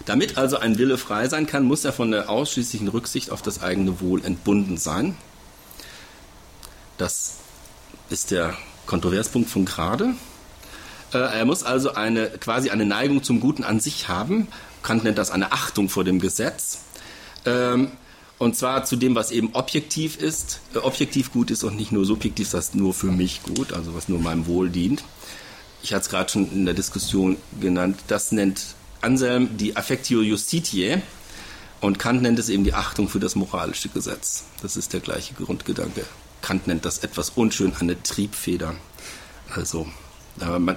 [0.07, 3.61] Damit also ein Wille frei sein kann, muss er von der ausschließlichen Rücksicht auf das
[3.61, 5.15] eigene Wohl entbunden sein.
[6.97, 7.35] Das
[8.09, 8.57] ist der
[8.87, 10.15] Kontroverspunkt von gerade.
[11.15, 14.47] Äh, er muss also eine, quasi eine Neigung zum Guten an sich haben.
[14.83, 16.79] Kant nennt das eine Achtung vor dem Gesetz.
[17.45, 17.91] Ähm,
[18.37, 22.05] und zwar zu dem, was eben objektiv ist, äh, objektiv gut ist und nicht nur
[22.05, 25.05] subjektiv, das nur für mich gut, also was nur meinem Wohl dient.
[25.83, 27.97] Ich hatte es gerade schon in der Diskussion genannt.
[28.07, 31.01] Das nennt Anselm die Affectio Justitiae
[31.79, 34.43] und Kant nennt es eben die Achtung für das moralische Gesetz.
[34.61, 36.05] Das ist der gleiche Grundgedanke.
[36.41, 38.75] Kant nennt das etwas unschön eine Triebfeder.
[39.55, 39.87] Also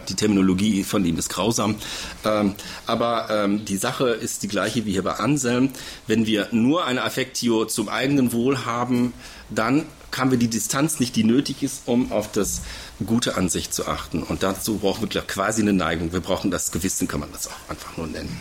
[0.08, 1.76] die Terminologie von ihm ist grausam.
[2.24, 2.54] Ähm,
[2.86, 5.70] aber ähm, die Sache ist die gleiche wie hier bei Anselm.
[6.06, 9.12] Wenn wir nur eine Affektio zum eigenen Wohl haben,
[9.50, 9.86] dann
[10.16, 12.62] haben wir die Distanz nicht, die nötig ist, um auf das
[13.04, 14.22] Gute an sich zu achten.
[14.22, 16.12] Und dazu brauchen wir quasi eine Neigung.
[16.12, 18.40] Wir brauchen das Gewissen, kann man das auch einfach nur nennen.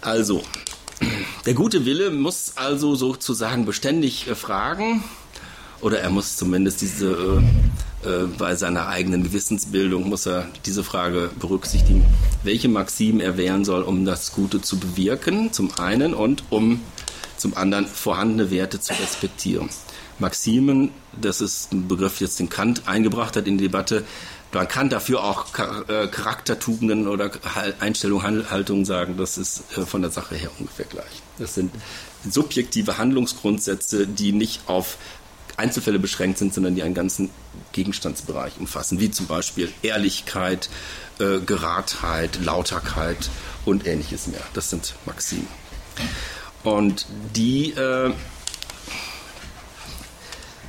[0.00, 0.42] Also,
[1.46, 5.04] der gute Wille muss also sozusagen beständig äh, fragen,
[5.80, 7.42] oder er muss zumindest diese äh,
[8.38, 12.06] bei seiner eigenen Gewissensbildung muss er diese Frage berücksichtigen,
[12.42, 16.80] welche Maximen er wählen soll, um das Gute zu bewirken, zum einen, und um
[17.36, 19.68] zum anderen vorhandene Werte zu respektieren.
[20.18, 20.90] Maximen,
[21.20, 24.04] das ist ein Begriff, jetzt den Kant eingebracht hat in die Debatte,
[24.52, 25.46] man kann dafür auch
[25.88, 27.30] äh, Charaktertugenden oder
[27.78, 31.22] Einstellungen, Haltungen sagen, das ist äh, von der Sache her ungefähr gleich.
[31.38, 31.72] Das sind
[32.28, 34.98] subjektive Handlungsgrundsätze, die nicht auf
[35.60, 37.30] Einzelfälle beschränkt sind, sondern die einen ganzen
[37.72, 40.70] Gegenstandsbereich umfassen, wie zum Beispiel Ehrlichkeit,
[41.18, 43.30] äh, Geradheit, Lauterkeit
[43.64, 44.42] und ähnliches mehr.
[44.54, 45.46] Das sind Maximen.
[46.62, 48.08] Und die, äh,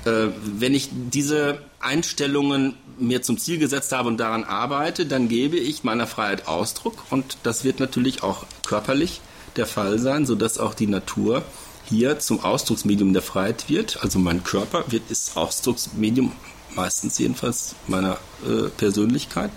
[0.06, 5.58] äh, wenn ich diese Einstellungen mir zum Ziel gesetzt habe und daran arbeite, dann gebe
[5.58, 9.22] ich meiner Freiheit Ausdruck und das wird natürlich auch körperlich
[9.56, 11.44] der Fall sein, sodass auch die Natur
[11.92, 14.02] hier zum Ausdrucksmedium der Freiheit wird.
[14.02, 16.32] Also mein Körper wird ist Ausdrucksmedium,
[16.74, 18.18] meistens jedenfalls meiner
[18.48, 19.52] äh, Persönlichkeit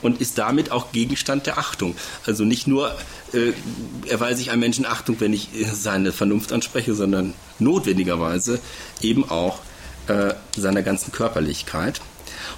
[0.00, 1.94] und ist damit auch Gegenstand der Achtung.
[2.26, 2.96] Also nicht nur
[3.32, 3.52] äh,
[4.08, 8.58] erweise ich einem Menschen Achtung, wenn ich äh, seine Vernunft anspreche, sondern notwendigerweise
[9.02, 9.60] eben auch
[10.08, 12.00] äh, seiner ganzen Körperlichkeit.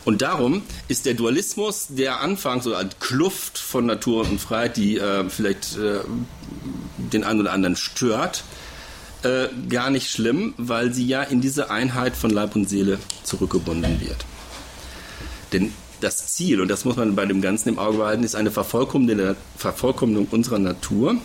[0.05, 4.99] Und darum ist der Dualismus, der Anfang so eine Kluft von Natur und Freiheit, die
[4.99, 6.01] äh, vielleicht äh,
[6.97, 8.45] den einen oder anderen stört,
[9.25, 14.01] äh, gar nicht schlimm, weil sie ja in diese Einheit von Leib und Seele zurückgebunden
[14.01, 14.25] wird.
[15.53, 18.51] Denn das Ziel, und das muss man bei dem Ganzen im Auge behalten, ist eine
[18.51, 21.17] Vervollkommnung, unserer Natur,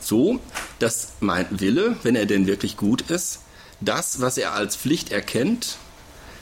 [0.00, 0.40] so
[0.78, 3.40] dass mein Wille, wenn er denn wirklich gut ist,
[3.80, 5.78] das, was er als Pflicht erkennt,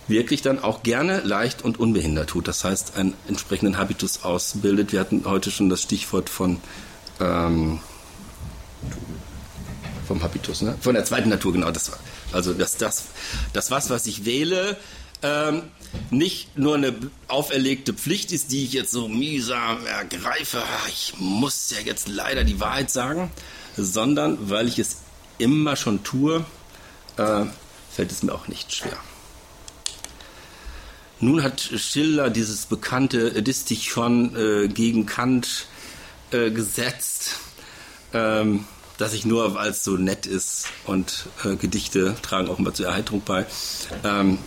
[0.08, 2.48] wirklich dann auch gerne leicht und unbehindert tut.
[2.48, 4.92] Das heißt, einen entsprechenden Habitus ausbildet.
[4.92, 6.58] Wir hatten heute schon das Stichwort von
[7.20, 7.80] ähm,
[10.08, 10.76] vom Habitus, ne?
[10.80, 11.70] von der zweiten Natur, genau.
[11.70, 11.92] Das,
[12.32, 13.04] also das, das,
[13.52, 14.76] das was, was ich wähle,
[15.22, 15.62] ähm,
[16.10, 16.94] nicht nur eine
[17.28, 22.58] auferlegte Pflicht ist, die ich jetzt so mühsam ergreife, ich muss ja jetzt leider die
[22.58, 23.30] Wahrheit sagen,
[23.76, 24.98] sondern weil ich es
[25.38, 26.44] immer schon tue,
[27.16, 27.44] äh,
[27.90, 28.96] fällt es mir auch nicht schwer.
[31.20, 35.66] Nun hat Schiller dieses bekannte Distichon äh, gegen Kant
[36.30, 37.36] äh, gesetzt,
[38.12, 38.64] ähm,
[38.98, 43.22] das ich nur als so nett ist und äh, Gedichte tragen auch immer zur Erheiterung
[43.24, 43.46] bei.
[44.04, 44.38] Ähm,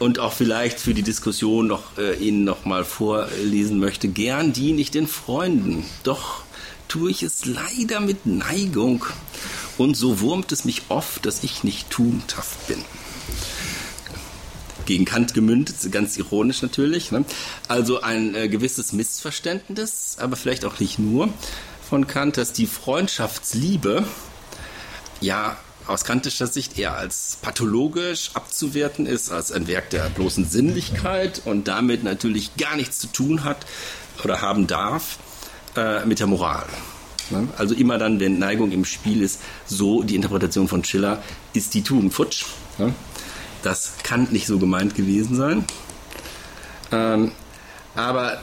[0.00, 4.08] und auch vielleicht für die Diskussion noch äh, Ihnen noch mal vorlesen möchte.
[4.08, 6.42] Gern diene ich den Freunden, doch
[6.88, 9.04] tue ich es leider mit Neigung.
[9.76, 12.78] Und so wurmt es mich oft, dass ich nicht tugendhaft bin
[14.86, 17.10] gegen Kant gemündet, ganz ironisch natürlich.
[17.10, 17.24] Ne?
[17.68, 21.30] Also ein äh, gewisses Missverständnis, aber vielleicht auch nicht nur
[21.88, 24.04] von Kant, dass die Freundschaftsliebe
[25.20, 25.56] ja
[25.86, 31.68] aus kantischer Sicht eher als pathologisch abzuwerten ist, als ein Werk der bloßen Sinnlichkeit und
[31.68, 33.66] damit natürlich gar nichts zu tun hat
[34.22, 35.18] oder haben darf
[35.76, 36.66] äh, mit der Moral.
[37.30, 37.48] Ne?
[37.58, 41.22] Also immer dann, wenn Neigung im Spiel ist, so die Interpretation von Schiller,
[41.52, 42.46] ist die Tugend futsch.
[42.78, 42.94] Ne?
[43.62, 45.64] Das kann nicht so gemeint gewesen sein.
[46.92, 47.32] Ähm,
[47.94, 48.40] aber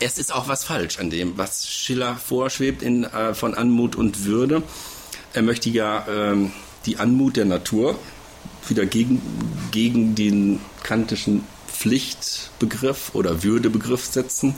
[0.00, 4.24] es ist auch was falsch an dem, was Schiller vorschwebt in, äh, von Anmut und
[4.24, 4.62] Würde.
[5.32, 6.52] Er möchte ja ähm,
[6.86, 7.98] die Anmut der Natur
[8.68, 9.20] wieder gegen,
[9.70, 14.54] gegen den kantischen Pflichtbegriff oder Würdebegriff setzen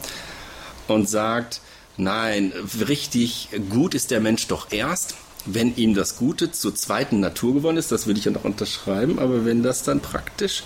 [0.88, 1.60] und sagt,
[1.96, 2.52] nein,
[2.88, 5.14] richtig gut ist der Mensch doch erst,
[5.46, 9.18] wenn ihm das Gute zur zweiten Natur geworden ist, das würde ich ja noch unterschreiben,
[9.18, 10.62] aber wenn das dann praktisch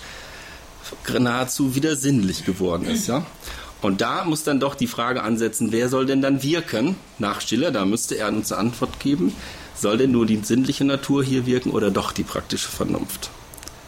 [1.17, 3.25] nahezu wieder sinnlich geworden ist, ja.
[3.81, 7.71] Und da muss dann doch die Frage ansetzen, wer soll denn dann wirken nach Stiller?
[7.71, 9.33] Da müsste er uns eine Antwort geben.
[9.75, 13.29] Soll denn nur die sinnliche Natur hier wirken oder doch die praktische Vernunft?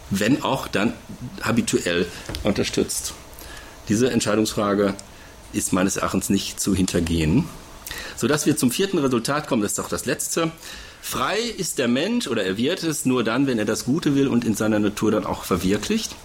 [0.10, 0.94] Wenn auch dann
[1.42, 2.06] habituell
[2.44, 3.14] unterstützt.
[3.90, 4.94] Diese Entscheidungsfrage
[5.54, 7.46] ist meines Erachtens nicht zu hintergehen
[8.16, 10.52] sodass wir zum vierten Resultat kommen, das ist auch das letzte.
[11.02, 14.28] Frei ist der Mensch oder er wird es nur dann, wenn er das Gute will
[14.28, 16.16] und in seiner Natur dann auch verwirklicht.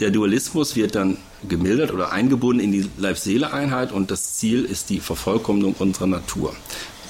[0.00, 5.00] Der Dualismus wird dann gemildert oder eingebunden in die Leib-Seele-Einheit und das Ziel ist die
[5.00, 6.54] Vervollkommnung unserer Natur,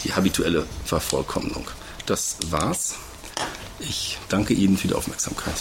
[0.05, 1.67] die habituelle Vervollkommnung.
[2.07, 2.97] Das war's.
[3.79, 5.55] Ich danke Ihnen für die Aufmerksamkeit.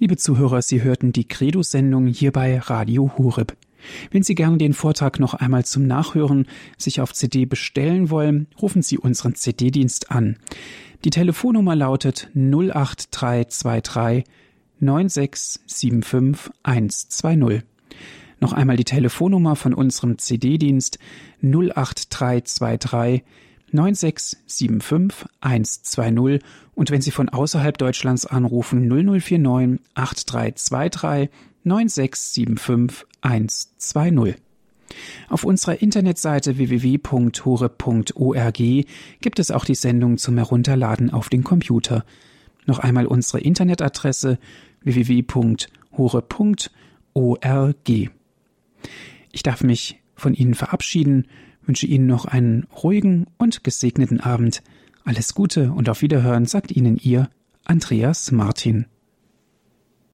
[0.00, 3.56] Liebe Zuhörer, Sie hörten die Credo-Sendung hier bei Radio Hureb.
[4.12, 6.46] Wenn Sie gerne den Vortrag noch einmal zum Nachhören
[6.76, 10.36] sich auf CD bestellen wollen, rufen Sie unseren CD-Dienst an.
[11.04, 14.22] Die Telefonnummer lautet 08323
[14.78, 17.62] 9675 120.
[18.38, 21.00] Noch einmal die Telefonnummer von unserem CD-Dienst
[21.42, 23.24] 08323
[23.72, 26.42] 9675 120
[26.74, 31.30] und wenn Sie von außerhalb Deutschlands anrufen 0049 8323
[31.64, 34.36] 9675 120.
[35.28, 38.58] Auf unserer Internetseite www.hore.org
[39.20, 42.04] gibt es auch die Sendung zum Herunterladen auf den Computer.
[42.66, 44.38] Noch einmal unsere Internetadresse
[44.82, 45.68] www.hore.org.
[49.32, 51.26] Ich darf mich von Ihnen verabschieden,
[51.68, 54.62] wünsche Ihnen noch einen ruhigen und gesegneten Abend.
[55.04, 57.28] Alles Gute und auf Wiederhören sagt Ihnen Ihr
[57.64, 58.86] Andreas Martin.